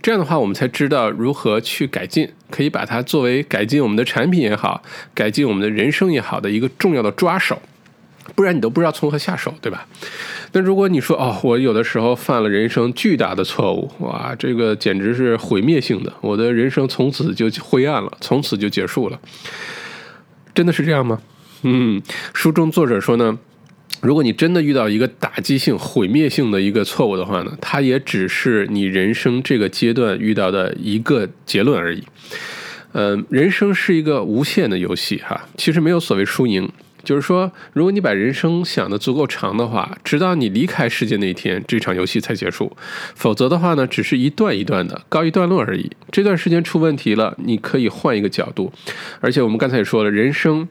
[0.02, 7.62] 这样的话，我们才知道如何去改进，可以把它作为改进我们的产品也好，改进我们的人生也好的一个重要的抓手。
[8.36, 9.86] 不然你都不知道从何下手，对吧？
[10.54, 19.20] 那如果你说哦，我有的时候犯了人生巨大的错误，哇，这个简直是毁灭性的，我的人生从此就灰暗了，从此就结束了，
[20.54, 21.20] 真的是这样吗？
[21.64, 22.02] 嗯，
[22.34, 23.38] 书中作者说呢，
[24.02, 32.04] 如果你真的遇到一个打击性、毁灭性的一个错误的话呢，它也只是你人生这个阶段遇到的一个结论而已。
[32.92, 36.70] 嗯，人生是一个无限的游戏哈，其实没有所谓输赢。
[37.04, 42.76] 就是说，如果你把人生想得足够长的话，直到你离开世界那一天，这场游戏才结束。
[43.14, 45.92] 否则的话呢，只是一段一段的告一段落而已。
[46.12, 48.72] 这段时间出问题了，你可以换一个角度。
[49.20, 50.68] 而且我们刚才也说了，人生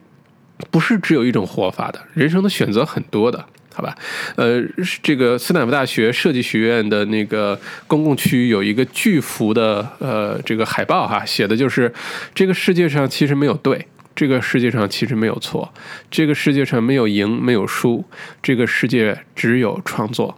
[0.71, 3.95] 不是只有一种活法的，人生的选择很多的，好吧？
[4.35, 4.63] 呃，
[5.01, 11.93] 这个斯坦福大学设计学院的那个公共区域有一个巨幅的呃这个海报哈，写的就是
[12.33, 13.85] 这个世界上其实没有对。
[14.15, 15.73] 这个世界上其实没有错，
[16.11, 18.03] 这个世界上没有赢，没有输，
[18.41, 20.37] 这个世界只有创作。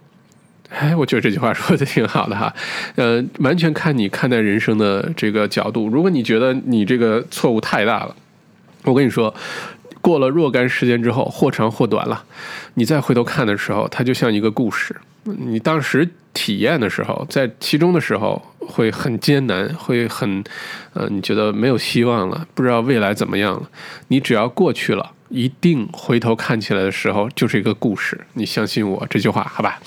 [0.69, 2.53] 哎，我觉得这句话说的挺好的哈，
[2.95, 5.87] 呃，完全看你看待人生的这个角度。
[5.87, 8.15] 如果你觉得你这个错误太大了，
[8.83, 9.33] 我跟你说，
[10.01, 12.23] 过了若干时间之后，或长或短了，
[12.73, 14.95] 你再回头看的时候，它就像一个故事。
[15.23, 20.43] 你当时体验的时候，在其中的时候会很艰难，会很，
[20.93, 23.69] 呃，你觉得没有希望了，不知道未来怎么样了。
[24.09, 28.19] 你只要过去了，一定回头看起来的时候就是一个故事。
[28.33, 29.79] 你相信我这句话，好吧？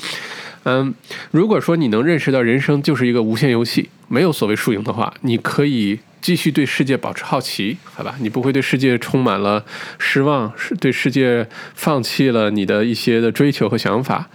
[0.64, 0.94] 嗯，
[1.30, 6.00] 如果说你能认识到人生就是一个无限游戏，没有所谓输赢的话，你可以。
[6.20, 8.16] 继续对世界保持好奇，好吧？
[8.18, 9.64] 你不会对世界充满了
[10.00, 14.28] 失望，是对世界放弃了你的一些的追求和想法，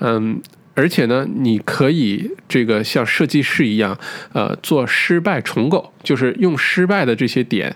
[0.00, 0.42] 嗯，
[0.78, 3.98] 而且呢，你可以这个像设计师一样，
[4.32, 7.74] 呃，做失败重构，就是用失败的这些点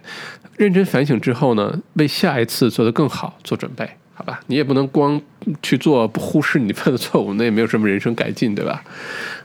[0.57, 4.39] 认真反省之后呢，为下一次做得更好做准备，好吧？
[4.47, 5.21] 你也不能光
[5.61, 8.85] 去做，不忽视你犯的错误，那也没有什么人生改进，对吧？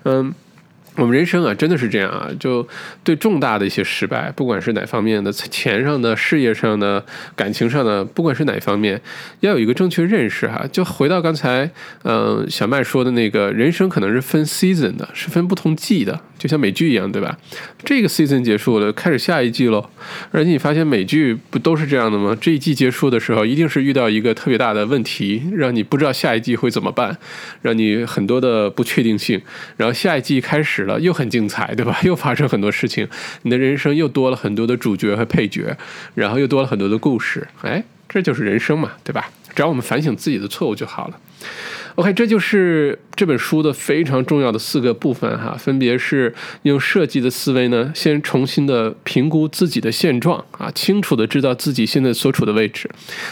[0.03, 0.31] 嗯。
[0.97, 2.27] 我们人生啊，真的是这样啊！
[2.39, 2.67] 就
[3.03, 8.99] 对重大的一些失败，不管是哪方面的，钱上的、事业上的、感情上的，不管是哪方面，
[9.41, 10.65] 要有一个正确认识哈。
[10.71, 11.69] 就回到刚才，
[12.03, 17.37] 嗯，小麦说的那个，人生可能是分 season 的，是分不同季的，就像美剧一样，对吧？
[17.85, 19.87] 这个 season 结束了，开始下一季喽。
[20.31, 22.35] 而且你发现美剧不都是这样的吗？
[22.41, 27.15] 这一季结束的时候，一定是遇到一个特别大的问题，让你不知道下一季会怎么办，
[27.61, 29.39] 让你很多的不确定性。
[29.77, 30.86] 然后下一季开始。
[30.99, 31.97] 又很精彩，对吧？
[32.03, 33.07] 又发生很多事情，
[33.43, 35.75] 你的人生又多了很多的主角和配角，
[36.15, 37.47] 然后又多了很多的故事。
[37.61, 39.29] 哎，这就是人生嘛，对吧？
[39.55, 41.19] 只要我们反省自己的错误就好了。
[41.97, 46.31] OK，这就是这本书的非常重要的四个部分哈，分别是
[46.61, 52.87] 用设计的思维呢，先重新的评估自己的现状啊，清楚的知道自己现在所处的位置。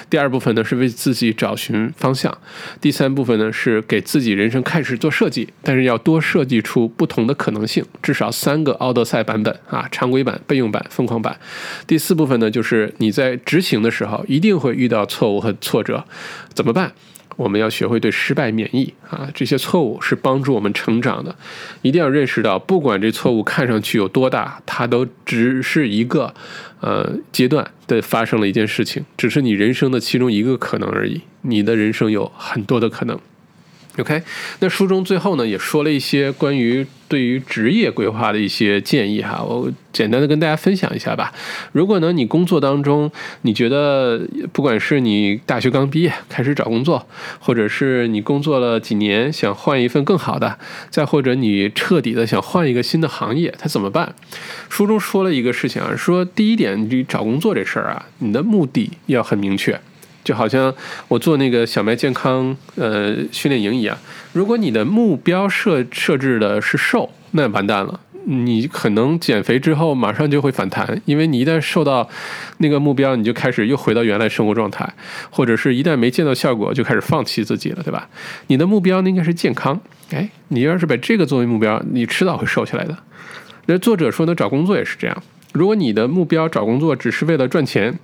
[0.09, 2.35] 第二部分呢是为自己找寻方向。
[2.81, 11.37] 第三部分呢是给自己人生开始做设计，但是要多设计出不同的可能性，至少三个奥德赛版本啊，常规版、备用版、疯狂版。
[11.85, 16.03] 第四部分呢就是你在执行的时候一定会遇到错误和挫折，
[16.55, 16.93] 怎么办？
[17.35, 19.29] 我们要学会对失败免疫啊！
[19.33, 21.35] 这些错误是帮助我们成长的，
[21.81, 26.33] 一定要认识到，不管这错误看上去有多大，它都只是一个
[26.79, 31.21] 呃阶段的发生了一件事情，只是你人生的其中一个可能而已。
[31.41, 33.19] 你的人生有很多的可能。
[33.97, 34.21] OK，
[34.59, 41.31] 那书中最后呢也说了一些关于对于职业规划的一些建议哈，我简单的跟大家分享一下吧。
[41.71, 43.09] 如果呢你工作当中
[43.43, 44.19] 你觉得
[44.51, 47.07] 不管是你大学刚毕业开始找工作，
[47.39, 50.57] 或者是你工作了几年想换一份更好的，
[50.89, 54.13] 再或者你彻底的想换一个新的行业，他怎么办？
[54.67, 59.79] 书中说了一个事情啊，说第一点你找工作这事儿啊，你的目的要很明确。
[60.25, 60.73] 就好像
[61.07, 63.95] 我做那个小麦健康呃训练营一样，
[64.33, 72.09] 如果你的目标设设置的是瘦，那完蛋了，你可能减肥之后马上就会反弹，因为你一旦瘦到
[72.57, 74.91] 那个目标，你就开始又回到原来生活状态，
[75.29, 78.09] 或者是一旦没见到效果，就开始放弃自己了，对吧？
[78.47, 82.97] 你的目标应该是健康，哎，你要是把这个作为目标，你迟早会瘦下来的。
[83.67, 85.23] 那作者说呢，找工作也是这样，
[85.53, 87.99] 如果你的目标找工作只是为了赚钱。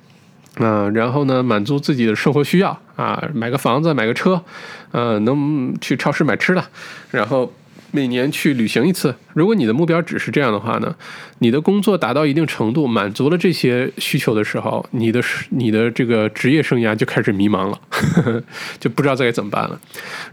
[0.57, 4.43] 嗯，然后呢，满足自己的生活需要啊，买个房子，买个车，
[4.91, 6.63] 呃，能去超市买吃的，
[7.11, 7.53] 然后
[7.91, 9.15] 每年去旅行一次。
[9.33, 10.93] 如果你的目标只是这样的话呢，
[11.39, 15.21] 你的工作达到一定程度，满足了这些需求的时候，你的
[15.51, 17.79] 你的这个职业生涯就开始迷茫了，
[18.77, 19.79] 就不知道该怎么办了。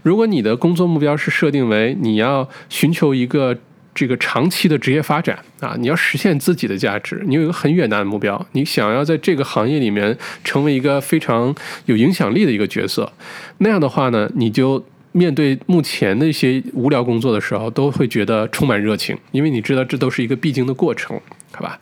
[0.03, 3.57] 如果你的工作目标是设定为你要寻求一个。
[3.99, 13.11] 这个长期的职业发展啊，你要实现自己的价值，你有一个很远大的目标，你想要在这个行业里面成为一个非常有影响力的一个角色，
[13.57, 14.81] 那样的话呢，你就
[15.11, 21.19] 面对目前的一些无聊工作的时候，都会觉得充满热情，因为你知道这都是一个必经的过程，
[21.51, 21.77] 好吧？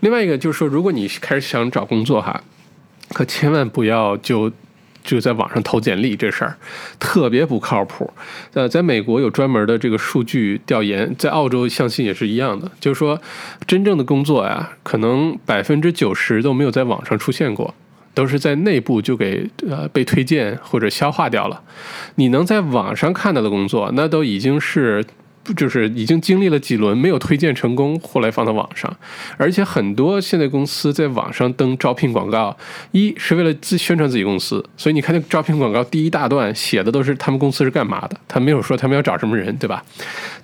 [0.00, 2.42] 另外一个就是说，如果你开始想找工作哈，
[3.14, 4.52] 可千万不要就。
[5.04, 6.56] 就在网上投简历这事儿
[6.98, 8.10] 特别不靠谱。
[8.54, 13.20] 呃，在美国有专门的这个数据调研，在澳洲相信也是一样的，就是说
[13.66, 17.72] 真正的工作呀，可能百分之九十都没有在网上出现过。
[18.14, 21.60] 都是在内部就给呃被推荐或者消化掉了。
[22.14, 25.04] 你能在网上看到的工作，那都已经是
[25.56, 28.94] 就是已经经历了几轮没有推荐成功，后来放到网上。
[29.36, 32.56] 而且很多现在公司在网上登招聘广告，
[32.92, 39.84] 一是为了自宣传自己公司，所以你看那个招聘广告第一大段写的都是他们公司是干嘛的，他没有说他们要找什么人，对吧？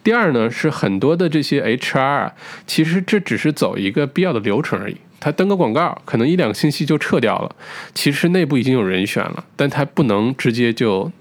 [0.02, 2.30] 第二呢是很多的这些 HR，
[2.66, 4.96] 其实这只是走一个必要的流程而已。
[5.22, 7.54] 他登个广告，可能一两个星期就撤掉了。
[7.94, 11.12] 其实内部已经有人选了，但他不能直接就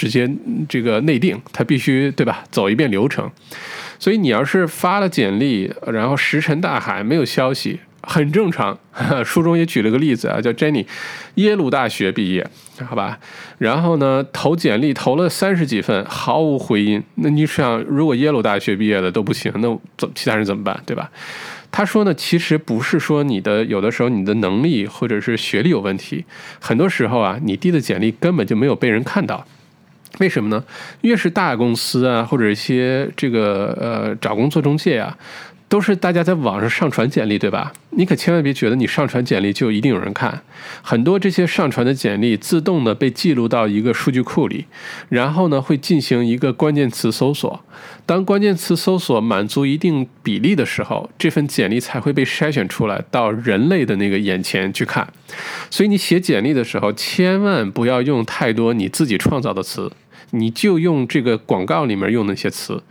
[0.00, 0.26] 直接
[0.66, 2.42] 这个内定，他必须对吧？
[2.50, 3.30] 走一遍流程。
[3.98, 8.78] 所以你要是发了简历，然后石沉大海，没有消息，很正常。
[9.22, 10.86] 书中也举了个例子啊，叫 Jenny，
[11.34, 12.48] 耶鲁大学毕业，
[12.86, 13.18] 好吧？
[13.58, 17.02] 然后呢，投简历投了三十几份，毫无回音。
[17.16, 19.78] 那你想，如果耶鲁大学毕业的都不行，那
[20.14, 20.82] 其他人怎么办？
[20.86, 21.10] 对吧？
[21.70, 26.24] 他说呢，其实不是说你的有的时候你的能力或者是学历有问题，
[26.58, 29.46] 很多时候啊，你递的简历根本就没有被人看到。
[30.18, 30.62] 为什么呢？
[31.02, 35.16] 越是大公司啊，或者一些这个呃找工作中介啊。
[35.70, 37.72] 都是大家在网上上传简历，对吧？
[37.90, 40.42] 你可千万别觉得你上传简历就一定有人看。
[40.82, 44.64] 很多这些上传的简历自动的被记录到一个数据库里，
[45.08, 47.64] 然后呢会进行一个关键词搜索。
[48.04, 55.06] 当关键词搜索满足一定比例的时候，这份简历才会被筛选出来到人类的那个眼前去看。
[55.70, 59.92] 所以你写简历的时候，千万不要用太多你自己创造的词。
[60.30, 62.82] 你就用这个广告里面用那些词，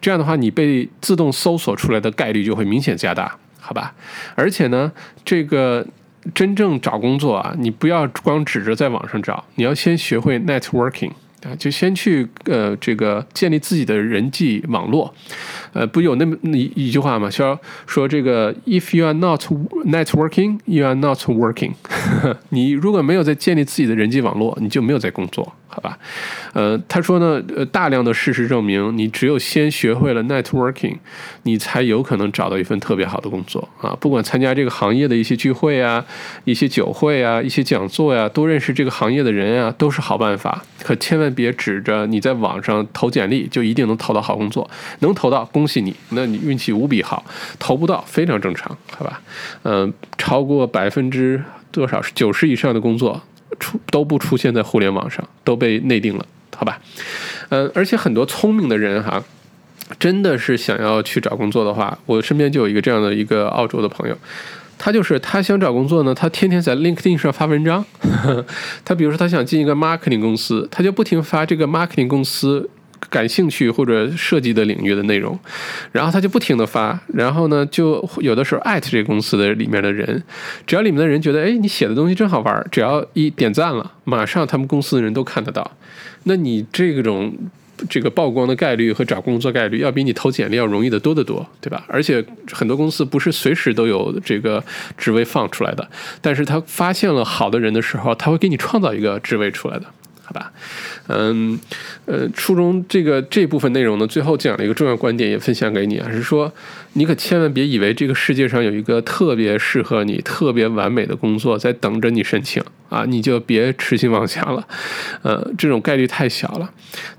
[0.00, 3.94] 这样的话，你被自动搜索出来的概率就会明显加大，好吧？
[4.34, 4.90] 而且呢，
[5.24, 5.86] 这个
[6.34, 11.10] 真正找工作啊，你不要光指着在网上找，你要先学会 networking
[11.42, 15.14] 啊，就先去呃这个建立自己的人际网络。
[15.76, 17.28] 呃，不有那么一一句话吗？
[17.28, 19.44] 说说这个，if you are not
[19.84, 21.72] networking, you are not working。
[22.48, 25.52] 你如果没有在建立自己的人际网络，你就没有在工作。
[25.68, 25.98] 好吧，
[26.54, 30.96] 呃，他说呢，呃，大量的事实证明，你只有先学会了 networking，
[31.42, 33.94] 你才有可能找到一份特别好的工作啊。
[34.00, 36.02] 不管参加这个行业的一些聚会啊、
[36.44, 40.64] 一些酒会啊、一些讲座呀，多认识这个行业的人啊，都是好办法。
[40.82, 44.70] 可千万别指着你在网上投简历就一定能投到好工作，
[45.00, 47.20] 能投到恭喜你，那你运气无比好；
[47.58, 49.20] 投不到非常正常，好吧？
[49.64, 51.42] 嗯，超过百分之
[51.72, 53.20] 多少九十以上的工作。
[53.58, 56.78] 出都不出现在互联网上，都被内定了，好吧？
[57.48, 59.20] 嗯，而且很多聪明的人哈，
[59.98, 64.16] 真的是想要去找工作的话，我身边就有一个这样的一个澳洲的朋友，
[64.78, 67.84] 他就是他想找工作呢，他天天在 LinkedIn 上发文章，
[68.84, 72.68] 他比如说他想进一个 marketing 公司，他就不停发这个 marketing 公司。
[73.10, 75.38] 感兴趣或者设计的领域的内容，
[75.92, 80.22] 然后他就不停的发，然后呢，就有的时候艾特这个公司的里面的人，
[80.66, 85.70] 只要里面的人觉得，哎，你写的东西真好玩，只要一点赞了，马上他们公司的人都看得到。
[86.24, 87.32] 那你这种
[87.88, 91.84] 这个曝光的概率和找工作概率，要比你投简历要容易的多得多，对吧？
[91.86, 94.62] 而且很多公司不是随时都有这个
[94.96, 95.88] 职位放出来的，
[96.20, 99.84] 但是他发现了好的人的时候，他会给你创造一个职位出来的。
[100.28, 100.52] 好吧，
[101.06, 101.56] 嗯，
[102.06, 106.52] 呃，书中这个这部分内容呢，最后讲了一个重要观点，也分享给你啊，是说
[106.94, 114.66] 你可千万别以为这个世界上有一个特别适合你、特别完美的工作在等着你申请啊，你就别痴心妄想了，
[115.22, 116.68] 呃，这种概率太小了。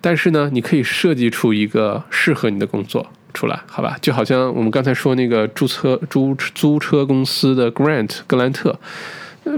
[0.01, 3.97] 但是呢，你可以设计出一个适合你的工作出来，好吧？
[4.01, 8.77] 就好像我们刚才说那个注册租租车公司的 Grant 格兰特。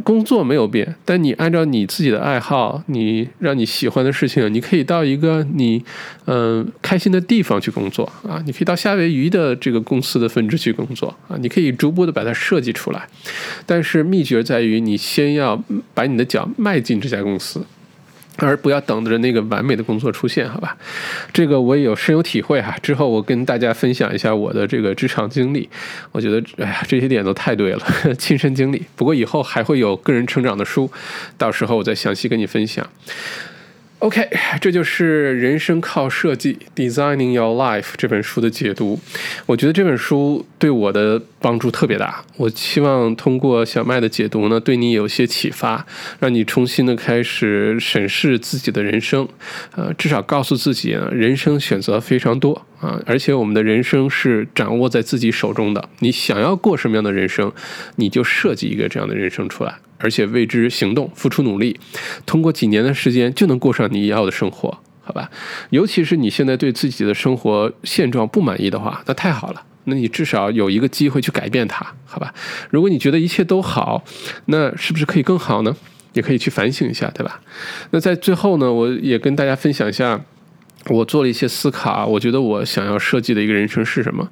[0.03, 5.83] 工作没有变，但你按照你自己的爱好，你让你喜欢的事情，你可以到一个你
[6.25, 13.07] 嗯开心的地方去工作啊，你可以到夏威夷的这个公司的分支去工作啊，你可以逐步的把它设计出来，
[13.65, 15.61] 但是秘诀在于你先要
[15.93, 17.65] 把你的脚迈进这家公司。
[18.39, 20.75] 而不要等着那个完美的工作出现，好吧？
[21.31, 22.75] 这个我也有深有体会哈。
[22.81, 25.69] 之后我跟大家分享一下我的这个职场经历，
[26.11, 27.85] 我觉得，哎呀，这些点都太对了，
[28.17, 28.83] 亲身经历。
[28.95, 30.89] 不过以后还会有个人成长的书，
[31.37, 32.85] 到时候我再详细跟你分享。
[33.99, 34.29] OK，
[34.61, 38.97] 这就是《人生靠设计》（Designing Your Life） 这本书的解读。
[39.45, 42.23] 我觉得这本书对我的帮助特别大。
[42.37, 45.85] 我希望通过小麦的解读呢，对你有些启发，
[46.21, 49.27] 让你重新的开始审视自己的人生。
[49.75, 55.89] 呃，至少告诉自己啊，人生选择非常多啊，而且我们的人生是掌握在自己手中的。
[55.99, 57.51] 你想要过什么样的人生，
[57.97, 59.75] 你就设计一个这样的人生出来。
[59.99, 61.79] 而且为之行动、付出努力，
[62.25, 65.29] 通过几年的时间就能过上你要的生活，好吧？
[65.69, 72.33] 尤其是你现在对自己的生活现状不满意的话，那太好了，那你至少有一个机会去改变它，好吧？
[72.69, 74.03] 如果你觉得一切都好，
[74.45, 75.75] 那是不是可以更好呢？
[76.13, 77.39] 也可以去反省一下，对吧？
[77.91, 80.19] 那在最后呢，我也跟大家分享一下。
[80.87, 84.27] 我做了一些思考，我觉得我想要设计的一个人生是什么？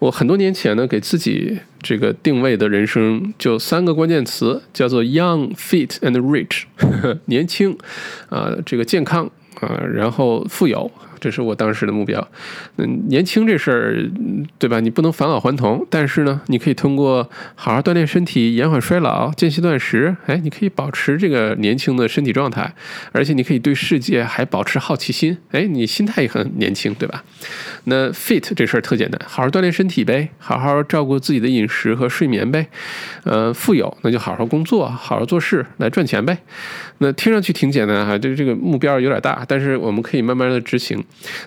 [0.00, 6.64] 我很多年前呢，给自己这个定位的人生就三个关键词，叫做 young, fit and rich，
[7.26, 7.76] 年轻，
[8.28, 9.30] 啊，这个健康
[9.60, 10.90] 啊，然后富有。
[11.24, 12.28] 这是我当时的目标。
[12.76, 13.96] 嗯，年轻这事儿，
[14.58, 14.78] 对吧？
[14.78, 22.74] 你不能返老还童，但是呢，你可以通过好好锻炼身体，延缓衰老，间歇断食，哎，你可以保持这个年轻的身体状态，
[23.12, 25.38] 而且你可以对世界还保持好奇心。
[25.52, 27.24] 哎，你心态也很年轻，对吧？
[27.84, 32.66] 那 fit 这事儿特简单，好好锻炼身体呗，好好照顾自己的饮食和睡眠呗。
[33.24, 36.36] 呃，富有那就好好工作，好好做事来赚钱呗。
[36.98, 41.02] 那听上去挺简单哈，就是这个目标有点大，但是我们可以慢慢的执行。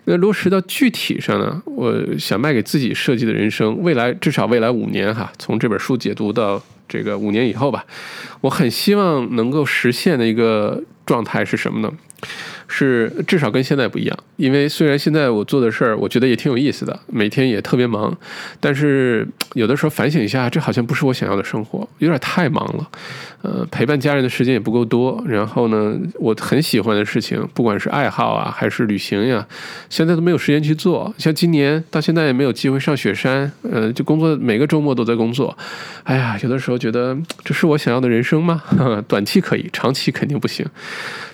[0.06, 1.62] 那落实到具体上呢？
[1.66, 7.86] 我想卖给自己设计的人生，未来至少未来五年哈，从这本书解读到这个五年以后吧，
[8.42, 11.94] 我很希望能够实现的一个状态是什么呢？
[12.68, 18.16] 是至少跟现在不一样，因为虽然现在我做的事儿，我觉得也挺有意思的，每天也特别忙，
[18.60, 22.90] 但是有的时候反省一下，这好像不是我想要的生活，有点太忙了。
[23.44, 25.24] 呃，陪伴家人的时间也不够多。
[25.28, 29.48] 然后呢，我很喜欢的事情，不管是爱好啊，还是旅行呀，
[29.90, 31.14] 现在都没有时间去做。
[31.18, 35.56] 像今年到现在也没有机会上雪山，呃，就工作每个周末都在工作。
[36.04, 38.62] 哎呀，有的时候觉得这是我想要的人生吗？
[39.08, 40.66] 短期可以，长期肯定不行。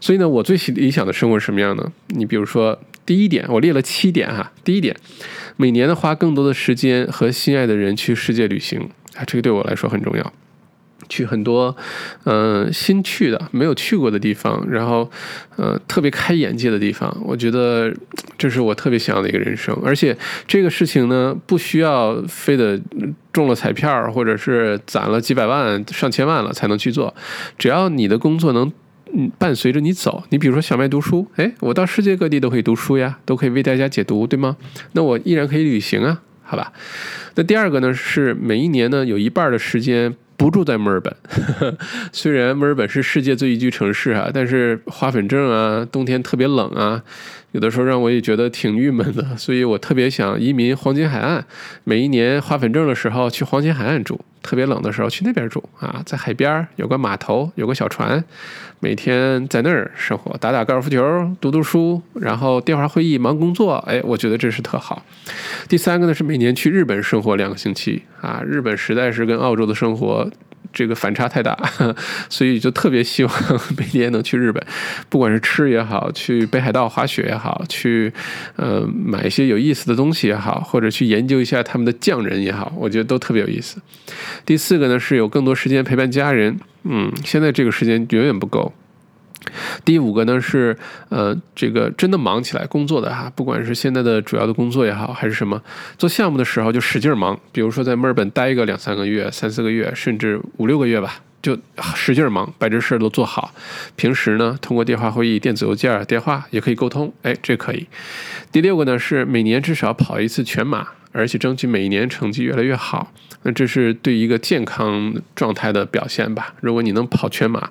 [0.02, 1.90] 所以呢，我最理想的是生活什么样呢？
[2.08, 4.52] 你比如说，第一点，我列了七点哈。
[4.62, 4.94] 第一点，
[5.56, 10.34] 每年呢花更多的时间和心爱的人去世界旅行啊，这个对我来说很重要。
[11.08, 11.76] 去很多，
[12.26, 15.10] 嗯，新去的、没有去过的地方，然后，
[15.56, 17.94] 呃，特别开眼界的地方，我觉得
[18.38, 19.74] 这是我特别想要的一个人生。
[19.84, 22.78] 而且这个事情呢，不需要非得
[23.32, 27.14] 中了彩票，或者是攒了几百万、上千万了才能去做。
[27.58, 28.72] 只要你的工作能
[29.38, 34.58] 伴随着你走，你比如说小麦读书，哎，我到世界各地都可以读书呀，都可以为大家解读，对吗？
[34.94, 36.74] 那我依然可以旅行啊，好吧？
[37.36, 40.16] 那第二个呢，是每一年呢有一半的时间。
[40.36, 41.16] 不住在墨尔本，
[42.12, 47.02] 虽然墨尔本是世界最宜居城市啊，但是花粉症啊，冬天特别冷啊，
[47.54, 51.46] 有的时候让我也觉得挺郁闷的，所以我特别想移民黄金海岸。
[51.84, 58.24] 每一年花粉症的时候去黄金海岸住，特别冷的时候去那边住啊，在海边有个码头，有个小船，
[58.80, 65.06] 每天在那儿生活，打打高尔夫球，读读书，然后电话会议忙工作，哎，我觉得这是特好。
[65.70, 70.28] 第三个呢是每年去日本生活两个星期啊，日本实在是跟澳洲的生活
[70.74, 71.56] 这个反差太大，
[72.30, 73.34] 所以就特别希望
[73.78, 74.62] 每年能去日本，
[75.08, 78.12] 不管是吃也好，去北海道滑雪也好，去
[78.56, 83.80] 呃买一些有意思的东西也好，或者去研究一下他们的匠人也好，我觉得都特别有意思。
[84.46, 88.74] 第四个呢是有更多时间陪伴家人，嗯，现在这个时间远远不够。
[89.86, 90.76] 第五个呢是，
[91.10, 95.62] 呃，这个真的忙起来工作的哈，不管是现在的主要的工作也好，还是什么
[95.98, 101.56] 做项目的时候就使劲忙，比如说在墨尔本待个两三个月、三四个月，甚至五六个月吧，就
[101.94, 103.54] 使劲忙，把这事儿都做好。
[103.96, 107.86] 平时呢，通过电话会议、电子邮件、电话也可以沟通，哎，这可以。
[108.52, 110.88] 第六个呢是每年至少跑一次全马。
[111.16, 113.14] 而且争取每一年成绩越来越好，
[113.44, 116.56] 那这是对一个健康状态的表现吧？
[116.60, 117.70] 如果你能跑全马，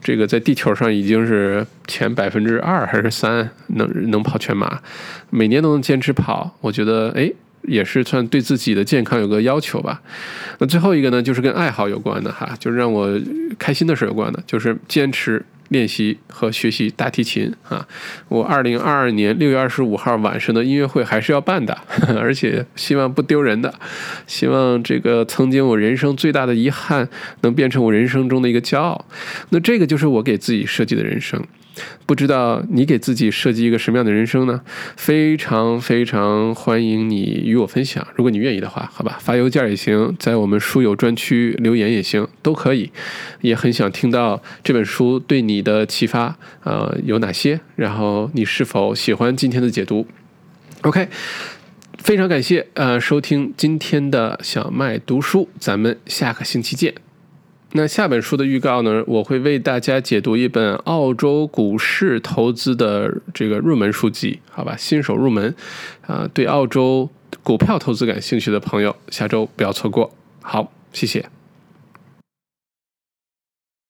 [0.00, 4.80] 这个在地球上已经是前百分之二还是三能能跑全马，
[5.30, 7.32] 每年都能坚持跑，我觉得哎，
[7.66, 10.00] 也是算对自己的健康有个要求吧。
[10.58, 13.20] 那最后一个呢，就是跟爱好有关的哈，就是让我
[13.58, 15.44] 开心的事有关的，就是坚持。
[15.70, 17.88] 练习和学习大提琴啊！
[18.28, 21.76] 我二零二二年六月二十五号晚上的音乐会还是要办的，
[22.20, 23.74] 而且希望不丢人的，
[24.26, 27.08] 希望这个曾经我人生最大的遗憾
[27.40, 29.06] 能变成我人生中的一个骄傲。
[29.48, 31.42] 那这个就是我给自己设计的人生。
[32.06, 34.60] 不知道你给自己设计一个什么样的人生呢？
[34.96, 42.90] 非常非常欢迎你与我分享，如果你愿意的话，好吧，发邮件也行，在我们书友专区留言也行，都可以。
[43.40, 47.60] 也很想听到这本书对你的启发，呃，有哪些？
[47.76, 50.06] 然后你是否喜欢今天的解读
[50.82, 51.08] ？OK，
[51.98, 57.03] 非常感谢呃收听今天的小麦读书，咱们下个星期见。
[57.76, 59.02] 那下本书的预告呢？
[59.04, 65.52] 我会为大家解读一本澳洲股市投资的这个入门书籍，好吧，新手入门，
[66.06, 67.10] 啊，对澳洲
[67.42, 70.14] 股票投资感兴趣的朋友，下周不要错过。
[70.40, 71.26] 好，谢谢。